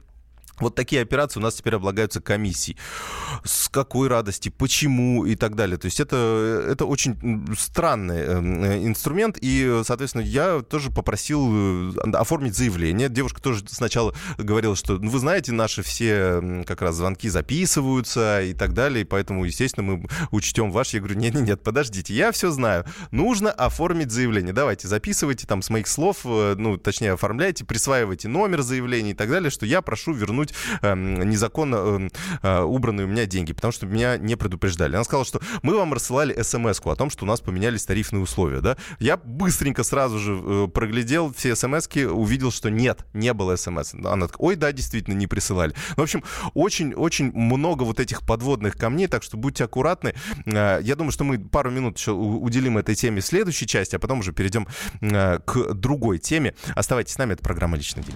вот 0.59 0.75
такие 0.75 1.01
операции 1.01 1.39
у 1.39 1.43
нас 1.43 1.55
теперь 1.55 1.75
облагаются 1.75 2.21
комиссией. 2.21 2.77
С 3.43 3.69
какой 3.69 4.07
радости, 4.07 4.49
почему 4.49 5.25
и 5.25 5.35
так 5.35 5.55
далее. 5.55 5.77
То 5.77 5.85
есть 5.85 5.99
это, 5.99 6.65
это 6.69 6.85
очень 6.85 7.47
странный 7.57 8.19
э, 8.19 8.85
инструмент. 8.85 9.37
И, 9.41 9.81
соответственно, 9.85 10.23
я 10.23 10.61
тоже 10.61 10.91
попросил 10.91 11.91
э, 11.95 12.11
оформить 12.13 12.55
заявление. 12.55 13.09
Девушка 13.09 13.41
тоже 13.41 13.63
сначала 13.69 14.13
говорила, 14.37 14.75
что, 14.75 14.97
ну, 14.97 15.09
вы 15.09 15.19
знаете, 15.19 15.51
наши 15.51 15.83
все 15.83 16.63
как 16.65 16.81
раз 16.81 16.95
звонки 16.95 17.29
записываются 17.29 18.41
и 18.41 18.53
так 18.53 18.73
далее. 18.73 19.01
И 19.01 19.05
поэтому, 19.05 19.45
естественно, 19.45 19.83
мы 19.85 20.07
учтем 20.31 20.71
ваш. 20.71 20.93
Я 20.93 20.99
говорю, 20.99 21.17
нет-нет-нет, 21.17 21.63
подождите, 21.63 22.13
я 22.13 22.31
все 22.31 22.51
знаю. 22.51 22.85
Нужно 23.11 23.51
оформить 23.51 24.11
заявление. 24.11 24.53
Давайте, 24.53 24.87
записывайте 24.87 25.47
там 25.47 25.61
с 25.61 25.69
моих 25.69 25.87
слов, 25.87 26.21
э, 26.25 26.55
ну, 26.57 26.77
точнее, 26.77 27.13
оформляйте, 27.13 27.65
присваивайте 27.65 28.27
номер 28.27 28.61
заявления 28.61 29.11
и 29.11 29.15
так 29.15 29.29
далее, 29.29 29.49
что 29.49 29.65
я 29.65 29.81
прошу 29.81 30.13
вернуть 30.13 30.48
вернуть 30.49 30.53
э, 30.81 30.95
незаконно 30.95 31.75
э, 31.75 32.09
э, 32.41 32.61
убранные 32.61 33.05
у 33.05 33.09
меня 33.09 33.25
деньги, 33.25 33.53
потому 33.53 33.71
что 33.71 33.85
меня 33.85 34.17
не 34.17 34.35
предупреждали. 34.35 34.95
Она 34.95 35.03
сказала, 35.03 35.25
что 35.25 35.39
мы 35.61 35.75
вам 35.75 35.93
рассылали 35.93 36.39
смс 36.41 36.79
о 36.83 36.95
том, 36.95 37.09
что 37.09 37.25
у 37.25 37.27
нас 37.27 37.41
поменялись 37.41 37.85
тарифные 37.85 38.21
условия. 38.21 38.61
Да? 38.61 38.77
Я 38.99 39.17
быстренько 39.17 39.83
сразу 39.83 40.19
же 40.19 40.39
э, 40.41 40.67
проглядел 40.73 41.33
все 41.33 41.55
смс 41.55 41.87
увидел, 41.95 42.51
что 42.51 42.69
нет, 42.69 43.05
не 43.13 43.33
было 43.33 43.55
смс. 43.55 43.93
Она 43.93 44.27
такая, 44.27 44.39
ой, 44.39 44.55
да, 44.55 44.71
действительно, 44.71 45.15
не 45.15 45.27
присылали. 45.27 45.73
В 45.95 46.01
общем, 46.01 46.23
очень-очень 46.53 47.31
много 47.31 47.83
вот 47.83 47.99
этих 47.99 48.21
подводных 48.21 48.75
камней, 48.75 49.07
так 49.07 49.23
что 49.23 49.37
будьте 49.37 49.63
аккуратны. 49.63 50.13
Э, 50.45 50.79
я 50.81 50.95
думаю, 50.95 51.11
что 51.11 51.23
мы 51.23 51.39
пару 51.39 51.71
минут 51.71 51.97
еще 51.97 52.11
уделим 52.11 52.77
этой 52.77 52.95
теме 52.95 53.21
в 53.21 53.25
следующей 53.25 53.67
части, 53.67 53.95
а 53.95 53.99
потом 53.99 54.19
уже 54.19 54.33
перейдем 54.33 54.67
э, 55.01 55.39
к 55.39 55.73
другой 55.73 56.19
теме. 56.19 56.55
Оставайтесь 56.75 57.13
с 57.13 57.17
нами, 57.17 57.33
это 57.33 57.43
программа 57.43 57.77
«Личный 57.77 58.03
день». 58.03 58.15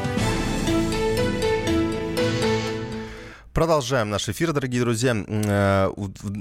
Продолжаем 3.53 4.09
наш 4.09 4.29
эфир, 4.29 4.53
дорогие 4.53 4.79
друзья. 4.79 5.13
Э, 5.27 5.91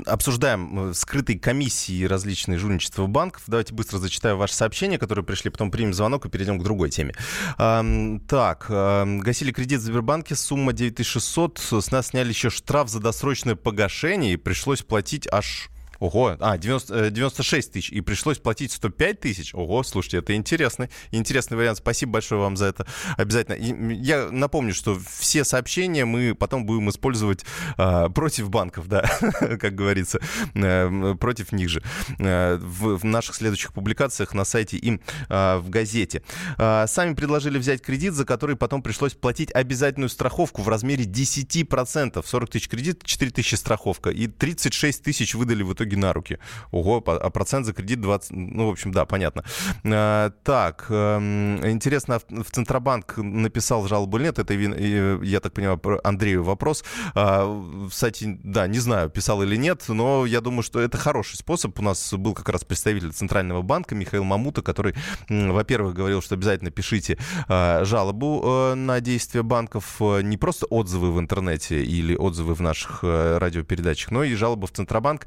обсуждаем 0.06 0.90
э, 0.90 0.94
скрытые 0.94 1.40
комиссии 1.40 2.04
различные 2.04 2.56
жульничества 2.56 3.06
банков. 3.06 3.42
Давайте 3.48 3.74
быстро 3.74 3.98
зачитаю 3.98 4.36
ваши 4.36 4.54
сообщения, 4.54 4.96
которые 4.96 5.24
пришли, 5.24 5.50
потом 5.50 5.72
примем 5.72 5.92
звонок 5.92 6.26
и 6.26 6.28
перейдем 6.28 6.60
к 6.60 6.62
другой 6.62 6.90
теме. 6.90 7.14
Так, 7.56 8.66
гасили 8.68 9.50
кредит 9.50 9.80
в 9.80 9.82
Сбербанке, 9.82 10.36
сумма 10.36 10.72
9600. 10.72 11.58
С 11.58 11.90
нас 11.90 12.08
сняли 12.08 12.28
еще 12.28 12.48
штраф 12.48 12.88
за 12.88 13.00
досрочное 13.00 13.56
погашение 13.56 14.34
и 14.34 14.36
пришлось 14.36 14.82
платить 14.82 15.26
аж 15.32 15.70
Ого, 16.00 16.36
а, 16.40 16.56
90, 16.56 17.10
96 17.10 17.68
э, 17.68 17.72
тысяч, 17.72 17.90
и 17.90 18.00
пришлось 18.00 18.38
платить 18.38 18.72
105 18.72 19.20
тысяч. 19.20 19.54
Ого, 19.54 19.82
слушайте, 19.82 20.18
это 20.18 20.34
интересный, 20.34 20.88
интересный 21.10 21.58
вариант. 21.58 21.78
Спасибо 21.78 22.12
большое 22.12 22.40
вам 22.40 22.56
за 22.56 22.66
это. 22.66 22.86
Обязательно. 23.18 23.54
И 23.54 23.94
я 24.02 24.30
напомню, 24.30 24.72
что 24.72 24.98
все 25.18 25.44
сообщения 25.44 26.06
мы 26.06 26.34
потом 26.34 26.64
будем 26.64 26.88
использовать 26.88 27.44
а, 27.76 28.08
против 28.08 28.48
банков, 28.48 28.88
да, 28.88 29.02
как 29.20 29.74
говорится, 29.74 30.20
а, 30.54 31.14
против 31.16 31.52
них 31.52 31.68
же. 31.68 31.82
А, 32.18 32.56
в, 32.58 32.96
в 32.96 33.04
наших 33.04 33.34
следующих 33.34 33.74
публикациях 33.74 34.32
на 34.32 34.44
сайте 34.44 34.78
и 34.78 35.00
а, 35.28 35.58
в 35.58 35.68
газете. 35.68 36.22
А, 36.56 36.86
сами 36.86 37.12
предложили 37.12 37.58
взять 37.58 37.82
кредит, 37.82 38.14
за 38.14 38.24
который 38.24 38.56
потом 38.56 38.82
пришлось 38.82 39.12
платить 39.12 39.52
обязательную 39.52 40.08
страховку 40.08 40.62
в 40.62 40.68
размере 40.68 41.04
10%. 41.04 42.24
40 42.26 42.50
тысяч 42.50 42.68
кредит, 42.68 43.04
4 43.04 43.30
тысячи 43.30 43.54
страховка. 43.54 44.08
И 44.08 44.28
36 44.28 45.02
тысяч 45.02 45.34
выдали 45.34 45.62
в 45.62 45.74
итоге 45.74 45.89
итоге 45.90 45.96
на 45.96 46.12
руки. 46.12 46.38
Ого, 46.70 47.02
а 47.06 47.30
процент 47.30 47.66
за 47.66 47.72
кредит 47.72 48.00
20... 48.00 48.30
Ну, 48.32 48.66
в 48.66 48.70
общем, 48.70 48.92
да, 48.92 49.04
понятно. 49.04 49.44
А, 49.84 50.30
так, 50.44 50.86
эм, 50.88 51.66
интересно, 51.66 52.20
в 52.28 52.50
Центробанк 52.50 53.16
написал 53.18 53.86
жалобу 53.88 54.16
или 54.16 54.24
нет? 54.24 54.38
Это, 54.38 54.54
я 54.54 55.40
так 55.40 55.52
понимаю, 55.52 55.80
Андрею 56.04 56.42
вопрос. 56.42 56.84
А, 57.14 57.88
кстати, 57.88 58.38
да, 58.44 58.66
не 58.66 58.78
знаю, 58.78 59.10
писал 59.10 59.42
или 59.42 59.56
нет, 59.56 59.84
но 59.88 60.26
я 60.26 60.40
думаю, 60.40 60.62
что 60.62 60.80
это 60.80 60.98
хороший 60.98 61.36
способ. 61.36 61.78
У 61.78 61.82
нас 61.82 62.12
был 62.14 62.34
как 62.34 62.48
раз 62.48 62.64
представитель 62.64 63.12
Центрального 63.12 63.62
банка 63.62 63.94
Михаил 63.94 64.24
Мамута, 64.24 64.62
который, 64.62 64.94
во-первых, 65.28 65.94
говорил, 65.94 66.22
что 66.22 66.34
обязательно 66.34 66.70
пишите 66.70 67.18
а, 67.48 67.84
жалобу 67.84 68.42
э, 68.44 68.74
на 68.74 69.00
действия 69.00 69.42
банков, 69.42 69.96
э, 70.00 70.22
не 70.22 70.36
просто 70.36 70.66
отзывы 70.66 71.12
в 71.12 71.18
интернете 71.18 71.82
или 71.82 72.14
отзывы 72.14 72.54
в 72.54 72.60
наших 72.60 73.00
э, 73.02 73.38
радиопередачах, 73.38 74.10
но 74.10 74.24
и 74.24 74.34
жалобы 74.34 74.66
в 74.66 74.72
Центробанк 74.72 75.26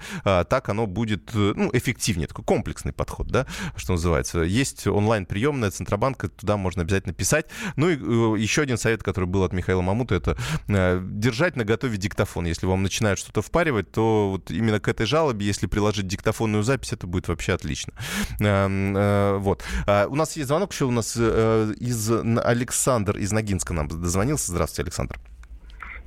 так 0.53 0.69
оно 0.69 0.85
будет 0.85 1.31
э, 1.33 1.53
ну, 1.55 1.71
эффективнее. 1.73 2.27
Такой 2.27 2.45
комплексный 2.45 2.93
подход, 2.93 3.25
да, 3.25 3.47
что 3.75 3.93
называется. 3.93 4.41
Есть 4.41 4.85
онлайн-приемная 4.85 5.71
Центробанка, 5.71 6.29
туда 6.29 6.57
можно 6.57 6.83
обязательно 6.83 7.11
писать. 7.11 7.47
Ну 7.75 7.89
и 7.89 7.95
э, 7.95 8.39
еще 8.39 8.61
один 8.61 8.77
совет, 8.77 9.01
который 9.01 9.25
был 9.25 9.43
от 9.43 9.51
Михаила 9.51 9.81
Мамута, 9.81 10.13
это 10.13 10.37
э, 10.67 11.01
держать 11.03 11.55
на 11.55 11.65
готове 11.65 11.97
диктофон. 11.97 12.45
Если 12.45 12.67
вам 12.67 12.83
начинают 12.83 13.17
что-то 13.17 13.41
впаривать, 13.41 13.91
то 13.91 14.29
вот 14.29 14.51
именно 14.51 14.79
к 14.79 14.87
этой 14.87 15.07
жалобе, 15.07 15.43
если 15.43 15.65
приложить 15.65 16.05
диктофонную 16.05 16.61
запись, 16.61 16.93
это 16.93 17.07
будет 17.07 17.29
вообще 17.29 17.53
отлично. 17.53 17.93
Вот. 18.37 19.63
А, 19.87 20.05
у 20.07 20.13
нас 20.13 20.35
есть 20.35 20.49
звонок 20.49 20.71
еще 20.71 20.85
у 20.85 20.91
нас 20.91 21.17
из 21.17 22.11
Александр 22.11 23.17
из 23.17 23.31
Ногинска 23.31 23.73
нам 23.73 23.87
дозвонился. 23.87 24.51
Здравствуйте, 24.51 24.83
Александр. 24.83 25.32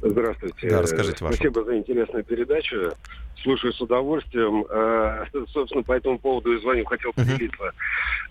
Здравствуйте. 0.02 0.70
Да, 0.70 0.82
расскажите 0.82 1.24
вашу. 1.24 1.37
Спасибо 1.37 1.64
за 1.64 1.76
интересную 1.76 2.24
передачу. 2.24 2.92
Слушаю 3.42 3.72
с 3.72 3.80
удовольствием. 3.80 4.66
Э, 4.68 5.26
собственно, 5.52 5.82
по 5.82 5.92
этому 5.92 6.18
поводу 6.18 6.52
и 6.52 6.61
звоню, 6.61 6.85
хотел 6.85 7.12
поделиться. 7.12 7.72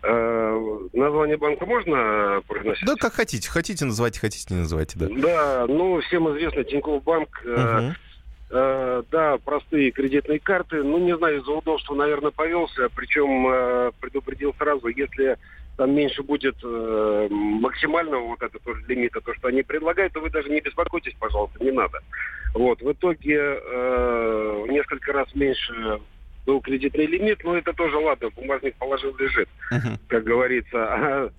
Uh-huh. 0.01 0.89
Название 0.93 1.37
банка 1.37 1.65
можно 1.65 2.41
произносить? 2.47 2.85
Да, 2.85 2.95
как 2.99 3.13
хотите. 3.13 3.49
Хотите 3.49 3.85
называйте, 3.85 4.19
хотите 4.19 4.53
не 4.53 4.59
называйте, 4.61 4.99
да. 4.99 5.07
Да, 5.09 5.65
ну, 5.67 6.01
всем 6.01 6.29
известно, 6.31 6.63
Тинькофф 6.63 7.03
банк. 7.03 7.29
Uh-huh. 7.45 7.95
Да, 9.11 9.37
простые 9.43 9.91
кредитные 9.91 10.39
карты. 10.39 10.83
Ну, 10.83 10.99
не 10.99 11.17
знаю, 11.17 11.39
из-за 11.39 11.51
удобства, 11.51 11.95
наверное, 11.95 12.31
повелся. 12.31 12.89
Причем 12.95 13.91
предупредил 13.99 14.53
сразу, 14.57 14.87
если 14.87 15.37
там 15.77 15.93
меньше 15.93 16.23
будет 16.23 16.55
э, 16.63 17.27
максимального 17.29 18.27
вот 18.27 18.41
этого 18.41 18.75
лимита, 18.87 19.21
то, 19.21 19.33
что 19.33 19.47
они 19.49 19.63
предлагают, 19.63 20.13
то 20.13 20.21
вы 20.21 20.29
даже 20.29 20.49
не 20.49 20.61
беспокойтесь, 20.61 21.15
пожалуйста, 21.19 21.63
не 21.63 21.71
надо. 21.71 21.99
Вот, 22.53 22.81
в 22.81 22.91
итоге 22.91 23.37
э, 23.39 24.65
несколько 24.69 25.11
раз 25.13 25.33
меньше 25.35 25.99
был 26.45 26.61
кредитный 26.61 27.05
лимит, 27.05 27.43
но 27.43 27.57
это 27.57 27.73
тоже 27.73 27.97
ладно, 27.97 28.29
бумажник 28.35 28.75
положил 28.75 29.15
лежит, 29.17 29.49
uh-huh. 29.71 29.99
как 30.07 30.23
говорится. 30.23 30.85
А, 30.85 31.29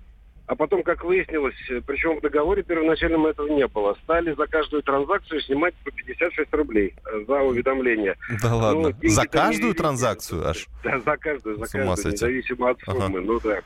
а 0.47 0.55
потом, 0.55 0.83
как 0.85 1.03
выяснилось, 1.05 1.57
причем 1.87 2.19
в 2.19 2.21
договоре 2.21 2.63
первоначальном 2.63 3.27
этого 3.27 3.49
не 3.49 3.67
было, 3.67 3.97
стали 4.05 4.33
за 4.35 4.47
каждую 4.47 4.83
транзакцию 4.83 5.41
снимать 5.41 5.75
по 5.85 5.91
56 5.91 6.53
рублей 6.53 6.95
э, 7.05 7.25
за 7.27 7.41
уведомление. 7.41 8.17
Да 8.43 8.55
ладно? 8.55 8.93
Ну, 9.03 9.09
за 9.09 9.27
каждую 9.27 9.75
транзакцию 9.75 10.47
аж? 10.47 10.67
Да, 10.85 11.01
за 11.01 11.17
каждую, 11.17 11.57
за 11.57 11.67
каждую, 11.67 12.13
независимо 12.13 12.71
от 12.71 12.81
суммы. 12.81 13.05
Ага. 13.05 13.21
Ну 13.21 13.41
да. 13.41 13.61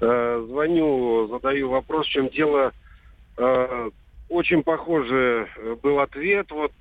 Э, 0.00 0.44
звоню, 0.48 1.28
задаю 1.28 1.70
вопрос, 1.70 2.06
в 2.06 2.10
чем 2.10 2.28
дело. 2.28 2.72
Э, 3.36 3.90
очень 4.28 4.62
похожий 4.62 5.46
был 5.82 5.98
ответ. 6.00 6.50
Вот 6.50 6.72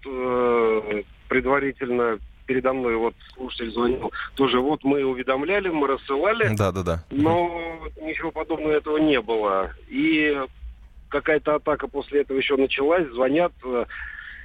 предварительно 1.27 2.19
передо 2.49 2.73
мной 2.73 2.95
вот 2.95 3.13
слушатель 3.35 3.71
звонил, 3.71 4.11
тоже 4.33 4.59
вот 4.59 4.83
мы 4.83 5.05
уведомляли, 5.05 5.69
мы 5.69 5.87
рассылали. 5.87 6.49
Да, 6.55 6.71
да, 6.71 6.81
да. 6.81 7.03
Но 7.11 7.79
ничего 8.01 8.31
подобного 8.31 8.71
этого 8.71 8.97
не 8.97 9.21
было. 9.21 9.69
И 9.87 10.35
какая-то 11.09 11.55
атака 11.55 11.87
после 11.87 12.21
этого 12.21 12.39
еще 12.39 12.57
началась, 12.57 13.07
звонят 13.09 13.53
э, 13.63 13.85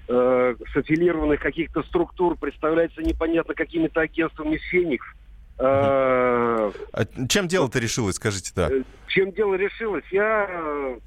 э 0.09 0.55
с 0.71 0.77
аффилированных 0.77 1.41
каких-то 1.41 1.83
структур, 1.85 2.37
представляется 2.37 3.01
непонятно 3.01 3.55
какими-то 3.55 4.03
агентствами 4.03 4.59
«Феникс». 4.71 5.07
Э, 5.59 6.73
а 6.93 7.05
чем 7.29 7.49
дело-то 7.49 7.79
решилось, 7.79 8.17
скажите, 8.17 8.53
да? 8.55 8.69
Э, 8.71 8.83
чем 9.09 9.33
дело 9.33 9.55
решилось? 9.55 10.05
Я 10.11 10.99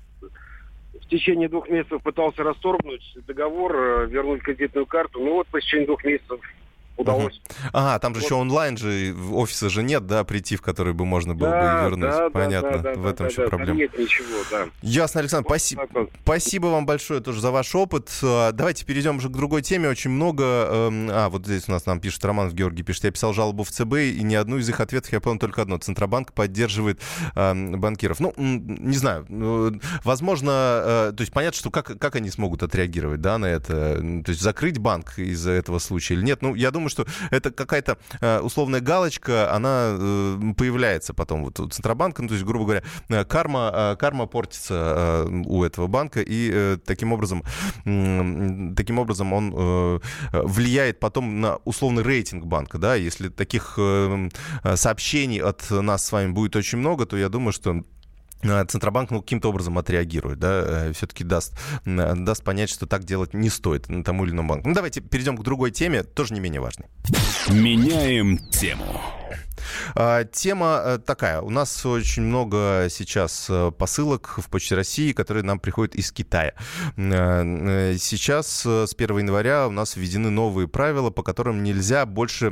в 1.02 1.10
течение 1.10 1.50
двух 1.50 1.70
месяцев 1.70 2.02
пытался 2.02 2.44
расторгнуть 2.44 3.04
договор, 3.28 4.08
вернуть 4.08 4.42
кредитную 4.42 4.86
карту. 4.86 5.20
Ну 5.20 5.34
вот 5.36 5.48
по 5.48 5.62
течение 5.62 5.88
двух 5.88 6.04
месяцев 6.04 6.40
удалось. 6.98 7.38
Угу. 7.38 7.70
Ага, 7.74 8.00
там 8.00 8.14
же 8.14 8.22
вот. 8.22 8.26
еще 8.26 8.36
онлайн 8.36 8.78
же, 8.78 9.16
офиса 9.32 9.70
же 9.70 9.84
нет, 9.84 10.06
да, 10.06 10.24
прийти, 10.24 10.56
в 10.56 10.62
который 10.62 10.94
бы 10.94 11.06
можно 11.06 11.36
было 11.36 11.50
да, 11.50 11.84
бы 11.84 11.90
вернуть. 11.90 12.12
Да, 12.12 12.30
Понятно, 12.30 12.80
да, 12.80 12.94
да, 12.94 12.94
в 13.00 13.08
этом 13.08 13.28
да, 13.28 13.32
еще 13.32 13.44
да, 13.44 13.50
проблема. 13.50 13.80
нет 13.80 13.98
ничего, 13.98 14.38
да. 14.52 14.68
Ясно, 14.82 15.22
Александр, 15.22 15.48
вот 15.48 15.56
спасибо. 15.56 15.88
Вот. 15.94 16.10
Спасибо 16.24 16.68
вам 16.68 16.86
большое 16.86 17.22
тоже 17.22 17.42
за 17.42 17.52
ваш 17.52 17.74
опыт. 17.76 18.10
А, 18.24 18.52
давайте 18.52 18.86
перейдем 18.86 19.18
уже 19.18 19.30
к 19.30 19.34
другой 19.34 19.62
теме. 19.62 19.90
Очень 19.90 20.12
много... 20.12 20.44
Эм, 20.44 21.10
а, 21.12 21.30
вот 21.30 21.46
здесь 21.46 21.68
у 21.68 21.72
нас 21.72 21.86
нам 21.86 22.00
пишет 22.00 22.24
Роман 22.26 22.52
Георгий, 22.52 22.84
пишет, 22.84 23.06
я 23.06 23.12
писал 23.12 23.34
жалобу 23.34 23.64
в 23.64 23.72
ЦБ, 23.72 23.94
и 23.96 24.22
ни 24.24 24.36
одну 24.36 24.58
из 24.58 24.68
их 24.70 24.80
ответов 24.80 25.12
я 25.14 25.20
понял 25.20 25.40
только 25.40 25.62
одно. 25.62 25.78
Центробанк 25.78 26.34
поддерживает 26.34 27.02
э, 27.36 27.76
банкиров. 27.76 28.20
Ну, 28.20 28.34
не 28.38 28.98
знаю, 28.98 29.26
э, 29.30 29.72
возможно, 30.04 30.52
э, 30.52 31.14
то 31.16 31.22
есть 31.22 31.32
понятно, 31.32 31.58
что 31.58 31.72
как, 31.72 31.98
как 32.00 32.16
они 32.16 32.30
смогут 32.30 32.64
отреагировать, 32.64 33.22
да, 33.22 33.38
на 33.38 33.46
это? 33.46 33.98
То 34.26 34.32
есть 34.32 34.42
закрыть 34.42 34.78
банк 34.78 35.18
из-за 35.18 35.52
этого 35.52 35.80
случая 35.80 36.16
или 36.16 36.24
нет? 36.24 36.42
Ну, 36.42 36.56
я 36.56 36.72
думаю, 36.72 36.87
думаю, 36.88 36.90
что 36.90 37.06
это 37.32 37.52
какая-то 37.52 37.98
э, 38.22 38.40
условная 38.40 38.82
галочка, 38.82 39.54
она 39.54 39.96
э, 40.00 40.54
появляется 40.58 41.14
потом 41.14 41.44
вот 41.44 41.60
у 41.60 41.68
Центробанка, 41.68 42.22
ну, 42.22 42.28
то 42.28 42.34
есть, 42.34 42.46
грубо 42.46 42.66
говоря, 42.66 42.84
э, 43.10 43.26
карма, 43.26 43.96
карма 44.00 44.26
портится 44.26 45.26
у 45.46 45.64
этого 45.64 45.88
банка, 45.88 46.22
и 46.26 46.78
таким 46.86 47.14
образом, 47.14 47.44
таким 47.84 49.00
образом 49.00 49.34
он 49.34 50.02
влияет 50.32 51.00
потом 51.00 51.42
на 51.42 51.58
условный 51.66 52.04
рейтинг 52.04 52.46
банка, 52.46 52.78
да, 52.78 52.96
если 52.96 53.30
таких 53.30 53.78
сообщений 54.76 55.42
от 55.42 55.70
нас 55.70 56.06
с 56.06 56.12
вами 56.12 56.32
будет 56.32 56.56
очень 56.56 56.78
много, 56.78 57.06
то 57.06 57.18
я 57.18 57.30
думаю, 57.30 57.54
что 57.54 57.84
Центробанк 58.42 59.12
ну, 59.12 59.22
каким-то 59.22 59.50
образом 59.50 59.78
отреагирует, 59.78 60.40
да, 60.40 60.64
э, 60.66 60.94
все-таки 60.94 61.24
даст, 61.24 61.58
даст 61.86 62.44
понять, 62.44 62.70
что 62.70 62.86
так 62.86 63.04
делать 63.04 63.34
не 63.34 63.50
стоит 63.50 63.90
на 63.90 64.04
тому 64.04 64.26
или 64.26 64.32
ином 64.32 64.48
банку. 64.48 64.70
Ну, 64.70 64.76
давайте 64.76 65.02
перейдем 65.02 65.38
к 65.38 65.44
другой 65.44 65.72
теме, 65.72 66.04
тоже 66.04 66.34
не 66.34 66.40
менее 66.40 66.62
важной. 66.62 66.88
Меняем 67.50 68.38
тему. 68.50 69.02
А, 69.96 70.24
тема 70.24 70.82
э, 70.84 70.98
такая. 71.00 71.42
У 71.42 71.50
нас 71.50 71.86
очень 71.86 72.24
много 72.24 72.88
сейчас 72.90 73.48
э, 73.50 73.72
посылок 73.72 74.38
в 74.38 74.50
Почте 74.50 74.76
России, 74.76 75.12
которые 75.12 75.44
нам 75.44 75.60
приходят 75.60 75.96
из 75.96 76.12
Китая. 76.12 76.54
Э, 76.96 77.96
сейчас 77.98 78.66
с 78.66 78.94
1 78.98 79.18
января 79.18 79.68
у 79.68 79.72
нас 79.72 79.96
введены 79.96 80.30
новые 80.30 80.68
правила, 80.68 81.10
по 81.10 81.24
которым 81.24 81.64
нельзя 81.64 82.06
больше 82.06 82.52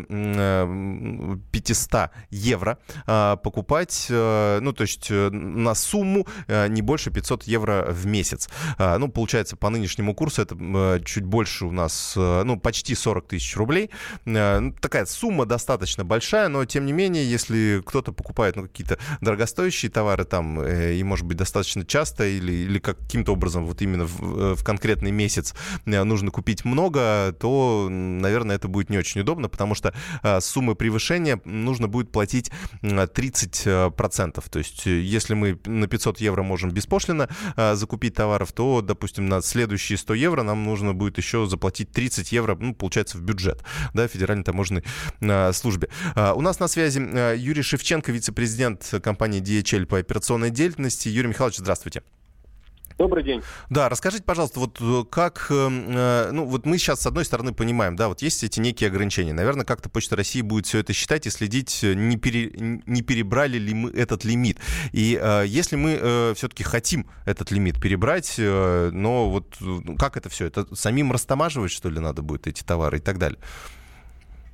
500 1.51 2.10
евро 2.30 2.78
а, 3.06 3.36
покупать, 3.38 4.08
ну, 4.10 4.73
то 4.73 4.82
есть 4.82 5.10
на 5.10 5.75
сумму 5.75 6.28
не 6.47 6.82
больше 6.82 7.12
500 7.12 7.43
евро 7.43 7.86
в 7.89 8.06
месяц. 8.06 8.49
А, 8.78 8.97
ну, 8.97 9.08
получается, 9.10 9.56
по 9.56 9.69
нынешнему 9.69 10.13
курсу 10.13 10.41
это 10.41 11.01
чуть 11.06 11.25
больше 11.25 11.65
у 11.65 11.71
нас, 11.71 12.13
ну, 12.15 12.60
почти 12.60 12.95
40 12.95 13.28
тысяч 13.28 13.56
рублей. 13.56 13.89
Ну, 14.25 14.73
такая 14.82 15.06
сумма 15.06 15.45
достаточно 15.45 16.04
большая, 16.04 16.47
но, 16.47 16.65
тем 16.65 16.86
не 16.86 16.93
менее, 16.93 17.05
менее, 17.06 17.30
если 17.30 17.82
кто-то 17.86 18.12
покупает 18.12 18.56
ну, 18.56 18.63
какие-то 18.63 18.98
дорогостоящие 19.22 19.91
товары 19.91 20.26
там, 20.26 20.60
э, 20.60 20.96
и, 20.96 21.04
может 21.04 21.26
быть, 21.26 21.38
достаточно 21.38 21.86
часто 21.86 22.26
или, 22.26 22.52
или 22.52 22.80
каким-то 22.80 23.34
образом 23.34 23.65
вот 23.65 23.82
именно 23.82 24.06
в, 24.06 24.22
э, 24.22 24.56
в 24.56 24.63
конкретный 24.63 25.12
месяц 25.12 25.54
э, 25.86 26.04
нужно 26.04 26.32
купить 26.32 26.65
много, 26.65 27.36
то, 27.39 27.88
наверное, 27.89 28.56
это 28.56 28.68
будет 28.68 28.89
не 28.89 28.98
очень 28.98 29.22
удобно, 29.22 29.50
потому 29.50 29.76
что 29.76 29.94
э, 30.24 30.41
суммы 30.41 30.76
превышения 30.76 31.39
нужно 31.46 31.88
будет 31.88 32.12
платить 32.12 32.52
30%. 32.82 34.44
То 34.50 34.60
есть, 34.60 34.86
если 34.86 35.34
мы 35.34 35.60
на 35.65 35.88
500 35.88 36.22
евро 36.22 36.44
можем 36.44 36.72
беспошлино 36.72 37.30
закупить 37.74 38.15
товаров, 38.15 38.52
то, 38.52 38.82
допустим, 38.82 39.28
на 39.30 39.41
следующие 39.41 39.98
100 39.98 40.13
евро 40.15 40.44
нам 40.44 40.63
нужно 40.63 40.94
будет 40.94 41.18
еще 41.18 41.46
заплатить 41.46 41.91
30 41.91 42.32
евро, 42.32 42.58
ну, 42.60 42.74
получается, 42.74 43.18
в 43.18 43.22
бюджет, 43.22 43.63
да, 43.94 44.08
Федеральной 44.08 44.44
таможенной 44.44 44.84
службе. 45.54 45.89
У 46.15 46.41
нас 46.41 46.60
на 46.60 46.68
связи 46.68 46.94
связи 46.95 47.10
э, 47.13 47.36
Юрий 47.38 47.62
Шевченко, 47.62 48.12
вице-президент 48.12 48.93
компании 49.03 49.41
DHL 49.41 49.86
по 49.86 49.97
операционной 49.97 50.49
деятельности. 50.49 51.10
Юрий 51.10 51.29
Михайлович, 51.29 51.58
здравствуйте. 51.58 52.03
Добрый 52.97 53.25
день. 53.25 53.41
Да, 53.69 53.89
расскажите, 53.89 54.23
пожалуйста, 54.23 54.62
вот 54.62 54.77
э, 54.79 55.03
как, 55.10 55.47
э, 55.49 56.29
ну 56.31 56.45
вот 56.45 56.65
мы 56.65 56.77
сейчас 56.77 57.01
с 57.01 57.05
одной 57.05 57.25
стороны 57.25 57.53
понимаем, 57.53 57.97
да, 57.97 58.08
вот 58.08 58.21
есть 58.21 58.41
эти 58.45 58.62
некие 58.62 58.88
ограничения. 58.88 59.34
Наверное, 59.34 59.65
как-то 59.65 59.89
Почта 59.89 60.15
России 60.15 60.39
будет 60.39 60.65
все 60.65 60.79
это 60.79 60.93
считать 60.93 61.27
и 61.27 61.29
следить, 61.29 61.81
не, 61.84 62.15
пере, 62.15 62.53
не 62.86 63.01
перебрали 63.01 63.58
ли 63.58 63.73
мы 63.73 63.91
этот 63.91 64.23
лимит. 64.23 64.60
И 64.93 65.19
если 65.45 65.75
мы 65.75 66.34
все-таки 66.38 66.63
хотим 66.63 67.08
этот 67.25 67.51
лимит 67.51 67.81
перебрать, 67.81 68.36
но 68.38 69.29
вот 69.29 69.58
как 69.99 70.15
это 70.15 70.29
все? 70.29 70.45
Это 70.45 70.73
самим 70.73 71.12
растамаживать, 71.12 71.71
что 71.71 71.89
ли, 71.89 71.99
надо 71.99 72.21
будет 72.21 72.47
эти 72.47 72.63
товары 72.63 72.99
и 72.99 73.01
так 73.01 73.17
далее? 73.17 73.39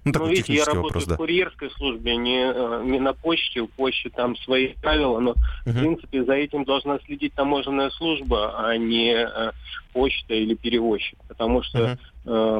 Ну, 0.04 0.12
такой 0.12 0.30
ну, 0.30 0.34
видите, 0.34 0.54
я 0.54 0.66
работаю 0.66 0.84
вопрос, 0.84 1.06
да. 1.06 1.14
в 1.14 1.18
курьерской 1.18 1.70
службе, 1.72 2.16
не, 2.16 2.52
э, 2.52 2.84
не 2.86 3.00
на 3.00 3.14
почте, 3.14 3.62
у 3.62 3.68
почты 3.68 4.10
там 4.10 4.36
свои 4.38 4.74
правила, 4.82 5.20
но, 5.20 5.32
угу. 5.32 5.40
в 5.66 5.74
принципе, 5.74 6.24
за 6.24 6.34
этим 6.34 6.64
должна 6.64 7.00
следить 7.06 7.34
таможенная 7.34 7.92
служба, 7.92 8.56
а 8.58 8.76
не 8.78 9.14
э, 9.14 9.52
почта 9.94 10.34
или 10.34 10.56
перевозчик, 10.56 11.20
потому 11.28 11.62
что 11.62 11.80
uh-huh. 11.80 12.00
Э, 12.26 12.60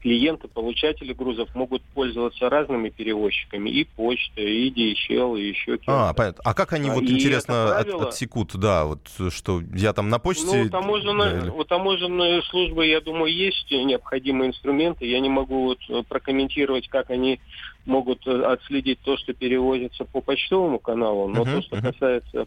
клиенты, 0.00 0.48
получатели 0.48 1.12
грузов 1.12 1.54
могут 1.54 1.82
пользоваться 1.94 2.48
разными 2.48 2.88
перевозчиками, 2.88 3.70
и 3.70 3.84
почта, 3.84 4.40
и 4.40 4.70
DHL, 4.70 5.40
и 5.40 5.48
еще 5.48 5.78
кем-то. 5.78 6.10
А, 6.10 6.14
понятно. 6.14 6.42
А 6.44 6.54
как 6.54 6.72
они, 6.72 6.90
вот 6.90 7.02
и 7.02 7.14
интересно, 7.14 7.74
правило... 7.74 8.02
от, 8.02 8.08
отсекут, 8.08 8.56
да, 8.56 8.84
вот 8.84 9.00
что 9.30 9.62
я 9.74 9.92
там 9.92 10.08
на 10.08 10.18
почте... 10.18 10.64
Ну, 10.64 10.68
таможенная, 10.68 11.42
да, 11.42 11.52
у 11.52 11.64
таможенной 11.64 12.42
службы, 12.44 12.86
я 12.86 13.00
думаю, 13.00 13.32
есть 13.32 13.70
необходимые 13.70 14.50
инструменты, 14.50 15.06
я 15.06 15.20
не 15.20 15.28
могу 15.28 15.64
вот 15.64 15.78
э, 15.88 16.02
прокомментировать, 16.08 16.88
как 16.88 17.10
они 17.10 17.40
могут 17.86 18.26
э, 18.26 18.42
отследить 18.42 19.00
то, 19.00 19.16
что 19.16 19.32
перевозится 19.32 20.04
по 20.04 20.20
почтовому 20.20 20.78
каналу, 20.78 21.28
но 21.28 21.42
uh-huh, 21.42 21.56
то, 21.56 21.62
что 21.62 21.76
uh-huh. 21.76 21.92
касается 21.92 22.46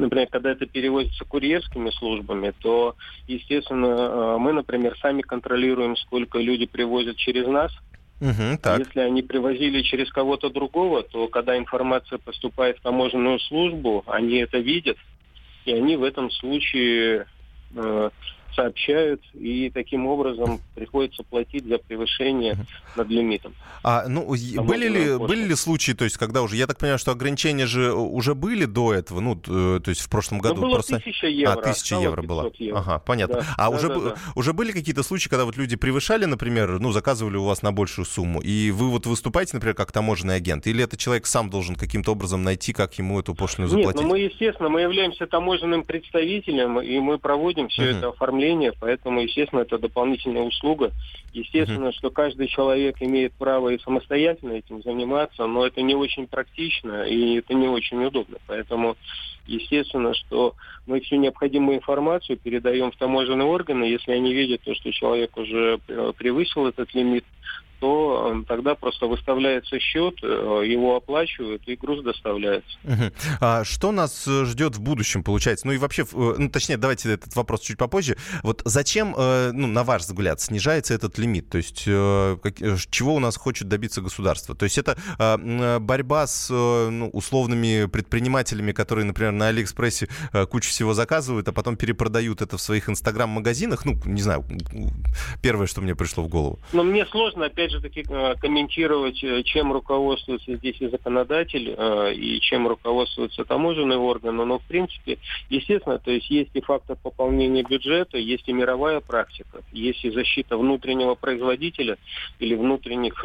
например, 0.00 0.28
когда 0.30 0.52
это 0.52 0.66
перевозится 0.66 1.24
курьерскими 1.24 1.90
службами, 1.90 2.52
то, 2.60 2.96
естественно, 3.26 3.86
э, 3.86 4.36
мы, 4.38 4.52
например, 4.52 4.96
сами 5.00 5.22
контролируем, 5.22 5.96
сколько 5.96 6.38
люди 6.38 6.66
привозят 6.66 7.16
через 7.16 7.46
нас. 7.46 7.72
Угу, 8.20 8.58
так. 8.62 8.78
Если 8.78 9.00
они 9.00 9.22
привозили 9.22 9.82
через 9.82 10.10
кого-то 10.10 10.50
другого, 10.50 11.02
то 11.02 11.28
когда 11.28 11.56
информация 11.58 12.18
поступает 12.18 12.78
в 12.78 12.82
таможенную 12.82 13.38
службу, 13.40 14.04
они 14.06 14.38
это 14.38 14.58
видят, 14.58 14.96
и 15.64 15.72
они 15.72 15.96
в 15.96 16.04
этом 16.04 16.30
случае 16.30 17.26
э, 17.74 18.10
сообщают, 18.54 19.22
и 19.34 19.70
таким 19.72 20.06
образом 20.06 20.60
приходится 20.74 21.22
платить 21.22 21.66
за 21.66 21.78
превышение 21.78 22.56
над 22.96 23.08
лимитом. 23.08 23.54
А, 23.82 24.06
ну, 24.08 24.26
были 24.62 24.88
ли, 24.88 25.18
были 25.18 25.44
ли 25.44 25.54
случаи, 25.54 25.92
то 25.92 26.04
есть, 26.04 26.16
когда 26.16 26.42
уже, 26.42 26.56
я 26.56 26.66
так 26.66 26.78
понимаю, 26.78 26.98
что 26.98 27.10
ограничения 27.10 27.66
же 27.66 27.92
уже 27.92 28.34
были 28.34 28.64
до 28.64 28.94
этого, 28.94 29.20
ну, 29.20 29.36
то 29.36 29.82
есть 29.86 30.00
в 30.00 30.08
прошлом 30.08 30.38
году? 30.38 30.56
Ну, 30.56 30.62
было 30.62 30.74
просто... 30.74 31.00
тысяча 31.00 31.26
евро. 31.26 31.52
А, 31.52 31.62
тысяча 31.62 31.96
евро 31.96 32.22
было. 32.22 32.50
Евро. 32.58 32.78
Ага, 32.78 32.98
понятно. 33.00 33.36
Да, 33.36 33.46
а 33.56 33.70
да, 33.70 33.76
уже, 33.76 33.88
да, 33.88 34.00
да. 34.00 34.14
уже 34.34 34.52
были 34.52 34.72
какие-то 34.72 35.02
случаи, 35.02 35.28
когда 35.28 35.44
вот 35.44 35.56
люди 35.56 35.76
превышали, 35.76 36.24
например, 36.24 36.78
ну, 36.80 36.92
заказывали 36.92 37.36
у 37.36 37.44
вас 37.44 37.62
на 37.62 37.72
большую 37.72 38.04
сумму, 38.06 38.40
и 38.40 38.70
вы 38.70 38.90
вот 38.90 39.06
выступаете, 39.06 39.50
например, 39.54 39.74
как 39.74 39.92
таможенный 39.92 40.36
агент, 40.36 40.66
или 40.66 40.82
это 40.82 40.96
человек 40.96 41.26
сам 41.26 41.50
должен 41.50 41.74
каким-то 41.74 42.12
образом 42.12 42.42
найти, 42.42 42.72
как 42.72 42.94
ему 42.94 43.20
эту 43.20 43.34
пошлину 43.34 43.68
заплатить? 43.68 44.00
Нет, 44.00 44.02
ну 44.02 44.08
мы, 44.08 44.18
естественно, 44.20 44.68
мы 44.68 44.82
являемся 44.82 45.26
таможенным 45.26 45.84
представителем, 45.84 46.80
и 46.80 46.98
мы 47.00 47.18
проводим 47.18 47.68
все 47.68 47.82
uh-huh. 47.82 47.98
это 47.98 48.08
оформление 48.08 48.43
оформления, 48.44 48.72
поэтому, 48.78 49.20
естественно, 49.20 49.60
это 49.60 49.78
дополнительная 49.78 50.42
услуга. 50.42 50.92
Естественно, 51.32 51.92
что 51.92 52.10
каждый 52.10 52.48
человек 52.48 52.96
имеет 53.00 53.32
право 53.34 53.70
и 53.70 53.80
самостоятельно 53.80 54.52
этим 54.52 54.82
заниматься, 54.82 55.46
но 55.46 55.66
это 55.66 55.82
не 55.82 55.94
очень 55.94 56.26
практично 56.26 57.04
и 57.04 57.38
это 57.38 57.54
не 57.54 57.68
очень 57.68 58.04
удобно. 58.04 58.36
Поэтому, 58.46 58.96
естественно, 59.46 60.14
что 60.14 60.54
мы 60.86 61.00
всю 61.00 61.16
необходимую 61.16 61.78
информацию 61.78 62.36
передаем 62.36 62.90
в 62.90 62.96
таможенные 62.96 63.46
органы, 63.46 63.84
если 63.84 64.12
они 64.12 64.32
видят 64.32 64.60
то, 64.62 64.74
что 64.74 64.92
человек 64.92 65.36
уже 65.36 65.80
э, 65.88 66.12
превысил 66.16 66.66
этот 66.66 66.94
лимит, 66.94 67.24
то 67.84 68.30
эм, 68.30 68.46
тогда 68.46 68.74
просто 68.74 69.06
выставляется 69.06 69.78
счет, 69.78 70.14
э, 70.22 70.62
его 70.64 70.96
оплачивают 70.96 71.68
и 71.68 71.76
груз 71.76 72.02
доставляется. 72.02 72.78
Угу. 72.82 73.12
А 73.42 73.62
что 73.64 73.92
нас 73.92 74.26
э, 74.26 74.46
ждет 74.46 74.76
в 74.76 74.80
будущем, 74.80 75.22
получается? 75.22 75.66
Ну 75.66 75.74
и 75.74 75.76
вообще, 75.76 76.04
э, 76.10 76.34
ну 76.38 76.48
точнее, 76.48 76.78
давайте 76.78 77.12
этот 77.12 77.36
вопрос 77.36 77.60
чуть 77.60 77.76
попозже. 77.76 78.16
Вот 78.42 78.62
зачем, 78.64 79.14
ну 79.14 79.66
на 79.66 79.84
ваш 79.84 80.02
взгляд, 80.02 80.40
снижается 80.40 80.94
этот 80.94 81.18
лимит? 81.18 81.50
То 81.50 81.58
есть 81.58 81.84
чего 81.84 83.14
у 83.14 83.18
нас 83.18 83.36
хочет 83.36 83.68
добиться 83.68 84.00
государство? 84.00 84.54
То 84.54 84.64
есть 84.64 84.78
это 84.78 84.96
борьба 85.78 86.26
с 86.26 86.48
ну, 86.50 87.10
условными 87.12 87.84
предпринимателями, 87.84 88.72
которые, 88.72 89.04
например, 89.04 89.32
на 89.32 89.48
Алиэкспрессе 89.48 90.08
кучу 90.50 90.70
всего 90.70 90.94
заказывают, 90.94 91.48
а 91.48 91.52
потом 91.52 91.76
перепродают 91.76 92.40
это 92.40 92.56
в 92.56 92.62
своих 92.62 92.88
инстаграм-магазинах? 92.88 93.84
Ну, 93.84 94.00
не 94.06 94.22
знаю, 94.22 94.46
первое, 95.42 95.66
что 95.66 95.82
мне 95.82 95.94
пришло 95.94 96.24
в 96.24 96.28
голову. 96.28 96.58
Но 96.72 96.82
мне 96.82 97.04
сложно, 97.06 97.46
опять 97.46 97.73
же 97.73 97.73
таки 97.80 98.04
э, 98.08 98.34
комментировать, 98.40 99.22
э, 99.22 99.42
чем 99.42 99.72
руководствуется 99.72 100.56
здесь 100.56 100.76
и 100.80 100.88
законодатель, 100.88 101.74
э, 101.76 102.14
и 102.14 102.40
чем 102.40 102.66
руководствуются 102.68 103.44
таможенные 103.44 103.98
органы, 103.98 104.44
но 104.44 104.58
в 104.58 104.64
принципе, 104.64 105.18
естественно, 105.50 105.98
то 105.98 106.10
есть 106.10 106.30
есть 106.30 106.50
и 106.54 106.60
фактор 106.60 106.96
пополнения 107.02 107.62
бюджета, 107.62 108.18
есть 108.18 108.48
и 108.48 108.52
мировая 108.52 109.00
практика, 109.00 109.62
есть 109.72 110.04
и 110.04 110.10
защита 110.10 110.56
внутреннего 110.56 111.14
производителя 111.14 111.96
или 112.38 112.54
внутренних 112.54 113.24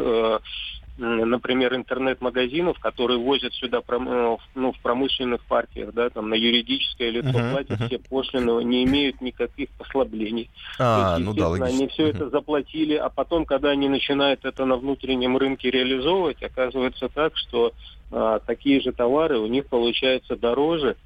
например, 0.99 1.75
интернет-магазинов, 1.75 2.77
которые 2.79 3.17
возят 3.19 3.53
сюда 3.53 3.81
ну, 3.88 4.71
в 4.71 4.79
промышленных 4.81 5.41
партиях, 5.45 5.93
да, 5.93 6.09
там 6.09 6.29
на 6.29 6.33
юридическое 6.33 7.09
лицо 7.09 7.29
uh-huh, 7.29 7.51
платят 7.51 7.79
uh-huh. 7.79 7.88
все 7.88 7.99
пошлины, 7.99 8.63
не 8.63 8.83
имеют 8.83 9.21
никаких 9.21 9.69
послаблений. 9.71 10.49
А, 10.77 11.15
есть, 11.15 11.25
ну 11.25 11.33
да, 11.33 11.47
логично. 11.47 11.67
Они 11.67 11.88
все 11.88 12.07
uh-huh. 12.07 12.15
это 12.15 12.29
заплатили, 12.29 12.95
а 12.95 13.09
потом, 13.09 13.45
когда 13.45 13.69
они 13.69 13.88
начинают 13.88 14.43
это 14.43 14.65
на 14.65 14.75
внутреннем 14.75 15.38
рынке 15.38 15.71
реализовывать, 15.71 16.43
оказывается 16.43 17.07
так, 17.07 17.35
что 17.38 17.73
а, 18.12 18.39
такие 18.39 18.81
же 18.81 18.91
товары 18.91 19.39
у 19.39 19.47
них 19.47 19.67
получаются 19.67 20.35
дороже, 20.35 20.97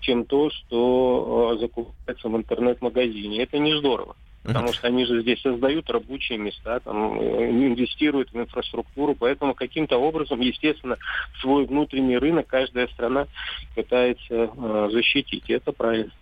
чем 0.00 0.24
то, 0.24 0.50
что 0.50 1.52
а, 1.52 1.58
закупается 1.58 2.28
в 2.28 2.36
интернет-магазине. 2.36 3.42
Это 3.42 3.58
не 3.58 3.78
здорово. 3.78 4.16
Потому 4.48 4.72
что 4.72 4.86
они 4.86 5.04
же 5.04 5.20
здесь 5.20 5.40
создают 5.42 5.90
рабочие 5.90 6.38
места, 6.38 6.80
там, 6.80 7.20
э, 7.20 7.50
инвестируют 7.50 8.32
в 8.32 8.36
инфраструктуру, 8.38 9.14
поэтому 9.14 9.54
каким-то 9.54 9.98
образом, 9.98 10.40
естественно, 10.40 10.96
свой 11.40 11.66
внутренний 11.66 12.16
рынок 12.16 12.46
каждая 12.46 12.88
страна 12.88 13.26
пытается 13.74 14.50
э, 14.56 14.88
защитить, 14.90 15.44
и 15.48 15.52
это 15.52 15.72
правильно. 15.72 16.12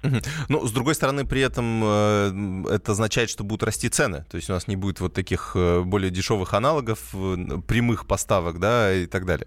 Ну, 0.48 0.66
с 0.66 0.72
другой 0.72 0.94
стороны, 0.96 1.24
при 1.24 1.40
этом 1.40 1.82
э, 1.84 2.74
это 2.74 2.92
означает, 2.92 3.30
что 3.30 3.44
будут 3.44 3.62
расти 3.62 3.88
цены, 3.88 4.24
то 4.28 4.36
есть 4.36 4.50
у 4.50 4.52
нас 4.52 4.66
не 4.66 4.76
будет 4.76 5.00
вот 5.00 5.14
таких 5.14 5.52
э, 5.54 5.82
более 5.82 6.10
дешевых 6.10 6.52
аналогов, 6.54 7.14
э, 7.14 7.36
прямых 7.66 8.06
поставок, 8.06 8.58
да, 8.58 8.92
и 8.92 9.06
так 9.06 9.24
далее. 9.24 9.46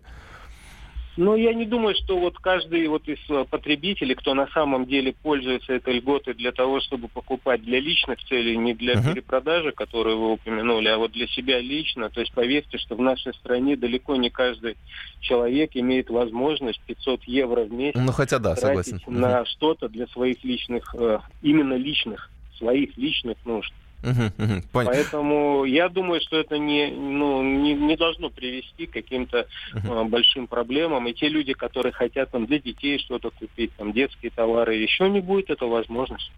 Ну, 1.22 1.36
я 1.36 1.54
не 1.54 1.66
думаю, 1.66 1.96
что 1.96 2.18
вот 2.18 2.38
каждый 2.38 2.88
вот 2.88 3.06
из 3.10 3.20
э, 3.30 3.44
потребителей, 3.44 4.16
кто 4.16 4.34
на 4.34 4.48
самом 4.48 4.86
деле 4.86 5.12
пользуется 5.12 5.74
этой 5.74 5.96
льготой 5.96 6.34
для 6.34 6.54
того, 6.54 6.80
чтобы 6.80 7.10
покупать 7.10 7.62
для 7.62 7.82
личных 7.82 8.24
целей, 8.24 8.56
не 8.56 8.74
для 8.74 8.94
uh-huh. 8.94 9.12
перепродажи, 9.12 9.74
которую 9.74 10.18
вы 10.18 10.32
упомянули, 10.32 10.88
а 10.88 10.98
вот 10.98 11.12
для 11.12 11.28
себя 11.28 11.60
лично. 11.60 12.10
То 12.10 12.22
есть 12.22 12.32
поверьте, 12.32 12.78
что 12.78 12.96
в 12.96 13.02
нашей 13.02 13.34
стране 13.34 13.76
далеко 13.76 14.16
не 14.16 14.30
каждый 14.30 14.78
человек 15.20 15.72
имеет 15.74 16.10
возможность 16.10 16.80
500 16.88 17.26
евро 17.26 17.66
в 17.66 17.74
месяц 17.74 18.00
ну, 18.00 18.14
хотя 18.14 18.40
да, 18.40 18.56
согласен. 18.56 19.02
на 19.06 19.42
uh-huh. 19.42 19.46
что-то 19.46 19.90
для 19.90 20.08
своих 20.08 20.42
личных, 20.46 20.96
э, 20.98 21.20
именно 21.42 21.74
личных, 21.74 22.32
своих 22.58 22.96
личных 22.96 23.36
нужд. 23.46 23.74
Угу, 24.02 24.44
угу, 24.44 24.62
Поэтому 24.72 25.66
я 25.66 25.90
думаю, 25.90 26.22
что 26.22 26.38
это 26.38 26.58
не, 26.58 26.88
ну, 26.88 27.44
не, 27.44 27.74
не 27.74 27.98
должно 27.98 28.30
привести 28.30 28.86
к 28.86 28.94
каким-то 28.94 29.48
угу. 29.74 29.94
э, 29.94 30.04
большим 30.06 30.48
проблемам. 30.48 31.08
И 31.08 31.14
те 31.14 31.28
люди, 31.28 31.54
которые 31.54 31.92
хотят 31.92 32.32
там, 32.32 32.46
для 32.46 32.60
детей 32.60 32.98
что-то 33.00 33.30
купить, 33.32 33.72
там, 33.76 33.92
детские 33.92 34.32
товары, 34.32 34.76
еще 34.76 35.10
не 35.10 35.20
будет 35.20 35.50
эта 35.50 35.66
возможность. 35.66 36.32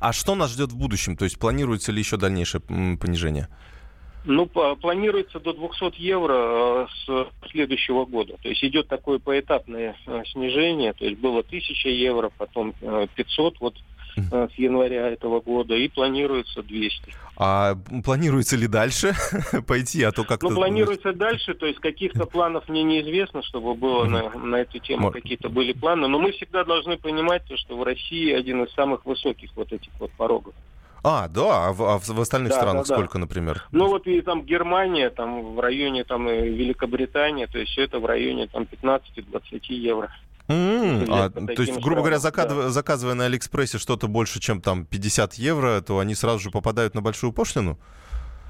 А 0.00 0.12
что 0.12 0.34
нас 0.34 0.52
ждет 0.52 0.72
в 0.72 0.76
будущем? 0.76 1.16
То 1.16 1.24
есть 1.24 1.38
планируется 1.38 1.90
ли 1.90 2.00
еще 2.00 2.16
дальнейшее 2.18 2.60
понижение? 2.60 3.48
Ну, 4.26 4.46
планируется 4.46 5.38
до 5.38 5.52
200 5.52 6.00
евро 6.00 6.88
с 7.06 7.28
следующего 7.50 8.04
года. 8.04 8.36
То 8.42 8.48
есть 8.48 8.62
идет 8.64 8.88
такое 8.88 9.20
поэтапное 9.20 9.96
э, 10.04 10.22
снижение. 10.32 10.92
То 10.94 11.04
есть 11.04 11.18
было 11.18 11.40
1000 11.40 11.88
евро, 11.88 12.30
потом 12.36 12.74
500. 13.14 13.54
Э, 13.54 13.56
вот 13.60 13.74
с 14.16 14.52
января 14.58 15.08
этого 15.08 15.40
года, 15.40 15.74
и 15.74 15.88
планируется 15.88 16.62
200. 16.62 17.14
А 17.38 17.76
планируется 18.04 18.56
ли 18.56 18.66
дальше 18.66 19.14
пойти, 19.66 20.02
а 20.02 20.12
то 20.12 20.24
как-то... 20.24 20.48
Ну, 20.48 20.54
планируется 20.54 21.12
дальше, 21.12 21.54
то 21.54 21.66
есть 21.66 21.80
каких-то 21.80 22.24
планов 22.24 22.68
мне 22.68 22.82
неизвестно, 22.82 23.42
чтобы 23.42 23.74
было 23.74 24.04
на, 24.04 24.30
на 24.30 24.56
эту 24.56 24.78
тему 24.78 25.10
какие-то 25.10 25.48
были 25.48 25.72
планы, 25.72 26.08
но 26.08 26.18
мы 26.18 26.32
всегда 26.32 26.64
должны 26.64 26.96
понимать, 26.96 27.44
то, 27.46 27.56
что 27.56 27.76
в 27.76 27.82
России 27.82 28.32
один 28.32 28.64
из 28.64 28.72
самых 28.72 29.04
высоких 29.04 29.50
вот 29.54 29.72
этих 29.72 29.90
вот 30.00 30.10
порогов. 30.12 30.54
А, 31.08 31.28
да, 31.28 31.68
а 31.68 31.72
в, 31.72 31.82
а 31.84 31.98
в 31.98 32.20
остальных 32.20 32.50
да, 32.50 32.56
странах 32.56 32.86
да, 32.88 32.94
сколько, 32.94 33.14
да. 33.14 33.20
например? 33.20 33.62
Ну 33.70 33.86
вот 33.86 34.08
и 34.08 34.20
там 34.22 34.42
Германия, 34.42 35.10
там 35.10 35.54
в 35.54 35.60
районе 35.60 36.02
там 36.02 36.28
и 36.28 36.48
Великобритания, 36.48 37.46
то 37.46 37.58
есть 37.58 37.70
все 37.70 37.82
это 37.82 38.00
в 38.00 38.06
районе 38.06 38.48
там 38.48 38.64
15-20 38.64 39.60
евро. 39.68 40.10
Mm, 40.48 41.06
а, 41.10 41.30
то 41.30 41.62
есть, 41.62 41.80
грубо 41.80 42.02
говоря, 42.02 42.18
заказывая, 42.18 42.64
да. 42.64 42.70
заказывая 42.70 43.14
на 43.14 43.24
Алиэкспрессе 43.24 43.78
что-то 43.78 44.06
больше, 44.06 44.38
чем 44.38 44.60
там 44.60 44.84
50 44.86 45.34
евро, 45.34 45.80
то 45.80 45.98
они 45.98 46.14
сразу 46.14 46.38
же 46.38 46.50
попадают 46.50 46.94
на 46.94 47.02
большую 47.02 47.32
пошлину? 47.32 47.78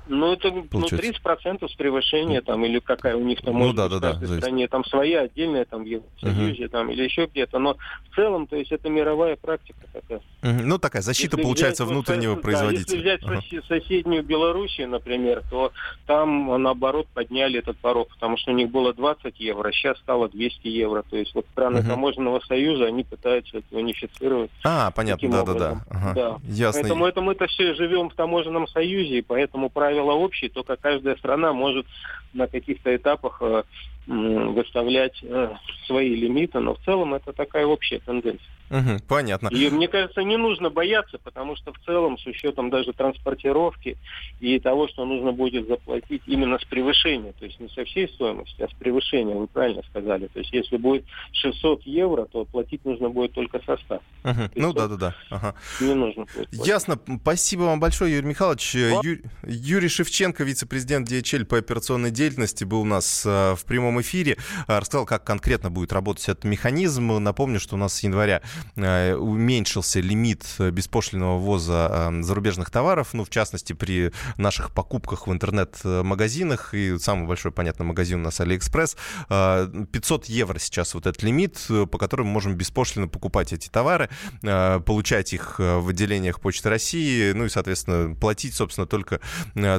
Ну, 0.09 0.33
это 0.33 0.51
ну, 0.51 0.63
30% 0.63 1.69
с 1.69 1.75
превышения, 1.75 2.41
там, 2.41 2.65
или 2.65 2.79
какая 2.79 3.17
у 3.17 3.23
них 3.23 3.41
там 3.41 3.55
ну, 3.55 3.61
может 3.61 3.77
да, 3.77 3.89
быть 3.89 4.01
да, 4.01 4.13
в 4.13 4.21
да, 4.21 4.37
стране, 4.39 4.69
там 4.69 4.85
своя 4.85 5.23
отдельная, 5.23 5.65
там, 5.65 5.83
в 5.83 5.87
Евросоюзе, 5.87 6.65
uh-huh. 6.65 6.69
там, 6.69 6.91
или 6.91 7.03
еще 7.03 7.27
где-то. 7.27 7.59
Но 7.59 7.77
в 8.11 8.15
целом, 8.15 8.47
то 8.47 8.57
есть, 8.57 8.71
это 8.71 8.89
мировая 8.89 9.37
практика 9.37 9.81
такая. 9.93 10.21
Uh-huh. 10.43 10.63
Ну, 10.63 10.79
такая 10.79 11.03
защита, 11.03 11.37
если 11.37 11.43
получается, 11.43 11.85
взять, 11.85 11.93
внутреннего 11.93 12.35
вот, 12.35 12.43
производителя. 12.43 13.03
Да, 13.03 13.13
если 13.13 13.27
взять 13.27 13.53
uh-huh. 13.53 13.67
соседнюю 13.67 14.23
Белоруссию, 14.23 14.89
например, 14.89 15.43
то 15.51 15.73
там, 16.07 16.63
наоборот, 16.63 17.09
подняли 17.13 17.59
этот 17.59 17.77
порог, 17.79 18.09
потому 18.11 18.37
что 18.37 18.53
у 18.53 18.55
них 18.55 18.71
было 18.71 18.95
20 18.95 19.41
евро, 19.41 19.73
сейчас 19.73 19.99
стало 19.99 20.29
200 20.29 20.69
евро. 20.69 21.03
То 21.03 21.17
есть, 21.17 21.35
вот 21.35 21.47
страны 21.51 21.79
uh-huh. 21.79 21.89
таможенного 21.89 22.41
союза, 22.47 22.87
они 22.87 23.03
пытаются 23.03 23.59
это 23.59 23.77
унифицировать. 23.77 24.51
А, 24.65 24.93
понятно, 24.93 25.29
да-да-да. 25.29 25.81
Ага. 25.91 26.13
Да. 26.15 26.37
Ясно. 26.45 26.81
Поэтому 26.81 27.07
это 27.07 27.21
мы-то 27.21 27.47
все 27.49 27.75
живем 27.75 28.09
в 28.09 28.15
таможенном 28.15 28.69
союзе, 28.69 29.19
и 29.19 29.23
поэтому 29.23 29.69
правильно 29.69 29.96
правила 29.97 30.13
общие, 30.13 30.51
только 30.51 30.77
каждая 30.77 31.17
страна 31.17 31.53
может 31.53 31.87
на 32.35 32.47
каких-то 32.47 32.95
этапах 32.95 33.39
э, 33.41 33.63
выставлять 34.07 35.19
э, 35.23 35.55
свои 35.87 36.15
лимиты, 36.15 36.61
но 36.61 36.75
в 36.75 36.85
целом 36.85 37.15
это 37.15 37.33
такая 37.33 37.67
общая 37.67 37.99
тенденция. 37.99 38.47
Угу, 38.71 38.99
понятно. 39.07 39.49
И 39.49 39.71
мне 39.71 39.87
кажется, 39.87 40.23
не 40.23 40.37
нужно 40.37 40.71
бояться, 40.71 41.19
потому 41.19 41.57
что 41.57 41.73
в 41.73 41.79
целом, 41.85 42.19
с 42.19 42.27
учетом 42.27 42.69
даже 42.71 42.93
транспортировки 42.93 43.97
и 44.41 44.59
того, 44.59 44.89
что 44.89 45.05
нужно 45.05 45.33
будет 45.33 45.69
заплатить 45.69 46.23
именно 46.27 46.59
с 46.59 46.65
превышения, 46.65 47.33
то 47.39 47.45
есть 47.45 47.61
не 47.61 47.69
со 47.69 47.85
всей 47.85 48.09
стоимости, 48.09 48.61
а 48.63 48.69
с 48.69 48.73
превышения, 48.73 49.35
вы 49.35 49.47
правильно 49.47 49.83
сказали. 49.91 50.27
То 50.27 50.41
есть 50.41 50.53
если 50.53 50.77
будет 50.77 51.05
600 51.33 51.83
евро, 51.83 52.25
то 52.25 52.45
платить 52.45 52.85
нужно 52.85 53.09
будет 53.09 53.33
только 53.33 53.61
состав. 53.65 54.03
Угу. 54.25 54.51
Ну 54.57 54.73
да-да-да. 54.73 55.15
Ага. 55.31 55.55
Не 55.81 55.95
нужно 55.95 56.25
будет 56.25 56.49
платить. 56.49 56.67
Ясно. 56.67 56.99
Спасибо 57.23 57.63
вам 57.63 57.79
большое, 57.79 58.15
Юрий 58.15 58.27
Михайлович. 58.27 58.75
Ю... 58.75 59.19
Юрий 59.45 59.89
Шевченко, 59.89 60.43
вице-президент 60.43 61.09
DHL 61.09 61.45
по 61.45 61.59
операционной 61.59 62.11
деятельности, 62.11 62.65
был 62.65 62.81
у 62.81 62.85
нас 62.85 63.25
э, 63.25 63.55
в 63.55 63.65
прямом 63.65 63.96
эфире. 64.01 64.37
Рассказал, 64.67 65.07
как 65.07 65.25
конкретно 65.25 65.71
будет 65.71 65.93
работать 65.93 66.29
этот 66.29 66.45
механизм. 66.45 67.19
Напомню, 67.19 67.61
что 67.61 67.77
у 67.77 67.79
нас 67.79 67.95
с 67.95 68.03
января 68.03 68.43
Э, 68.77 69.15
уменьшился 69.15 70.01
лимит 70.01 70.45
беспошлиного 70.59 71.39
ввоза 71.39 72.11
э, 72.11 72.23
зарубежных 72.23 72.71
товаров, 72.71 73.15
ну, 73.15 73.25
в 73.25 73.31
частности, 73.31 73.73
при 73.73 74.13
наших 74.37 74.73
покупках 74.73 75.27
в 75.27 75.33
интернет-магазинах, 75.33 76.75
и 76.75 76.99
самый 76.99 77.27
большой, 77.27 77.53
понятно, 77.53 77.85
магазин 77.85 78.21
у 78.21 78.25
нас 78.25 78.41
Алиэкспресс, 78.41 78.97
500 79.29 80.29
э, 80.29 80.33
евро 80.33 80.59
сейчас 80.59 80.95
вот 80.95 81.07
этот 81.07 81.23
лимит, 81.23 81.67
по 81.91 81.99
которому 81.99 82.29
мы 82.29 82.35
можем 82.35 82.55
беспошлино 82.55 83.09
покупать 83.09 83.53
эти 83.53 83.69
товары, 83.69 84.11
получать 84.43 85.33
их 85.33 85.59
в 85.59 85.89
отделениях 85.89 86.41
Почты 86.41 86.69
России, 86.69 87.33
ну 87.33 87.47
и, 87.47 87.49
соответственно, 87.49 88.15
платить, 88.15 88.55
собственно, 88.55 88.87
только 88.87 89.21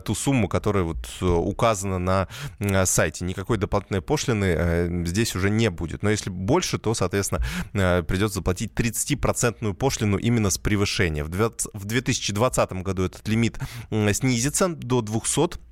ту 0.04 0.16
сумму, 0.16 0.48
которая 0.48 0.84
вот 0.84 1.08
указана 1.22 2.28
на 2.60 2.86
сайте. 2.86 3.26
Никакой 3.26 3.58
дополнительной 3.58 4.02
пошлины 4.08 5.06
здесь 5.06 5.36
уже 5.36 5.52
не 5.52 5.70
будет. 5.70 6.02
Но 6.02 6.10
если 6.10 6.32
больше, 6.32 6.80
то, 6.80 6.96
соответственно, 6.96 7.46
придется 7.74 8.36
заплатить 8.40 8.72
30-процентную 8.74 9.76
пошлину 9.76 10.18
именно 10.18 10.50
с 10.50 10.58
превышения. 10.58 11.24
В 11.24 11.86
2020 11.86 12.72
году 12.84 13.04
этот 13.04 13.28
лимит 13.28 13.60
снизится 14.14 14.70
до 14.70 15.02
200 15.02 15.67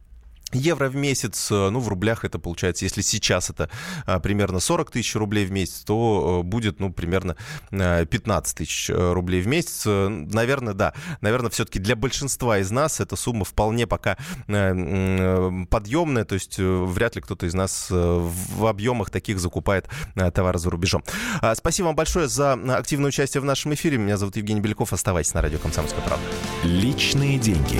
евро 0.56 0.90
в 0.90 0.96
месяц, 0.96 1.52
э, 1.52 1.70
ну, 1.70 1.80
в 1.80 1.88
рублях 1.88 2.26
это 2.26 2.40
получается, 2.40 2.86
если 2.86 3.02
сейчас 3.02 3.50
это 3.50 3.70
а, 4.06 4.20
примерно 4.20 4.60
40 4.60 4.92
тысяч 4.92 5.16
рублей 5.16 5.46
в 5.46 5.52
месяц, 5.52 5.84
то 5.86 6.42
э, 6.42 6.48
будет, 6.48 6.80
ну, 6.80 6.92
примерно 6.92 7.36
15 7.72 8.58
тысяч 8.58 8.90
рублей 8.90 9.42
в 9.42 9.48
месяц. 9.48 9.84
Наверное, 9.86 10.74
да, 10.74 10.94
наверное, 11.22 11.50
все-таки 11.50 11.80
для 11.80 11.96
большинства 11.96 12.60
из 12.60 12.72
нас 12.72 13.00
эта 13.00 13.16
сумма 13.16 13.46
вполне 13.46 13.88
пока 13.88 14.18
подъемная, 14.48 16.26
то 16.26 16.36
есть 16.36 16.58
вряд 16.58 17.16
ли 17.16 17.22
кто-то 17.22 17.46
из 17.46 17.54
нас 17.54 17.88
в 17.90 18.66
объемах 18.66 19.10
таких 19.10 19.40
закупает 19.40 19.88
товары 20.34 20.60
за 20.60 20.70
рубежом. 20.70 21.04
А, 21.42 21.56
спасибо 21.56 21.88
вам 21.88 21.96
большое 21.96 22.28
за 22.28 22.54
активное 22.54 23.10
участие 23.10 23.42
в 23.42 23.46
нашем 23.46 23.74
эфире. 23.74 23.98
Меня 23.98 24.18
зовут 24.18 24.36
Евгений 24.38 24.62
Беляков. 24.62 24.94
Оставайтесь 24.94 25.34
на 25.34 25.42
радио 25.42 25.60
«Комсомольская 25.60 26.02
правда». 26.02 26.26
Личные 26.64 27.38
деньги. 27.38 27.80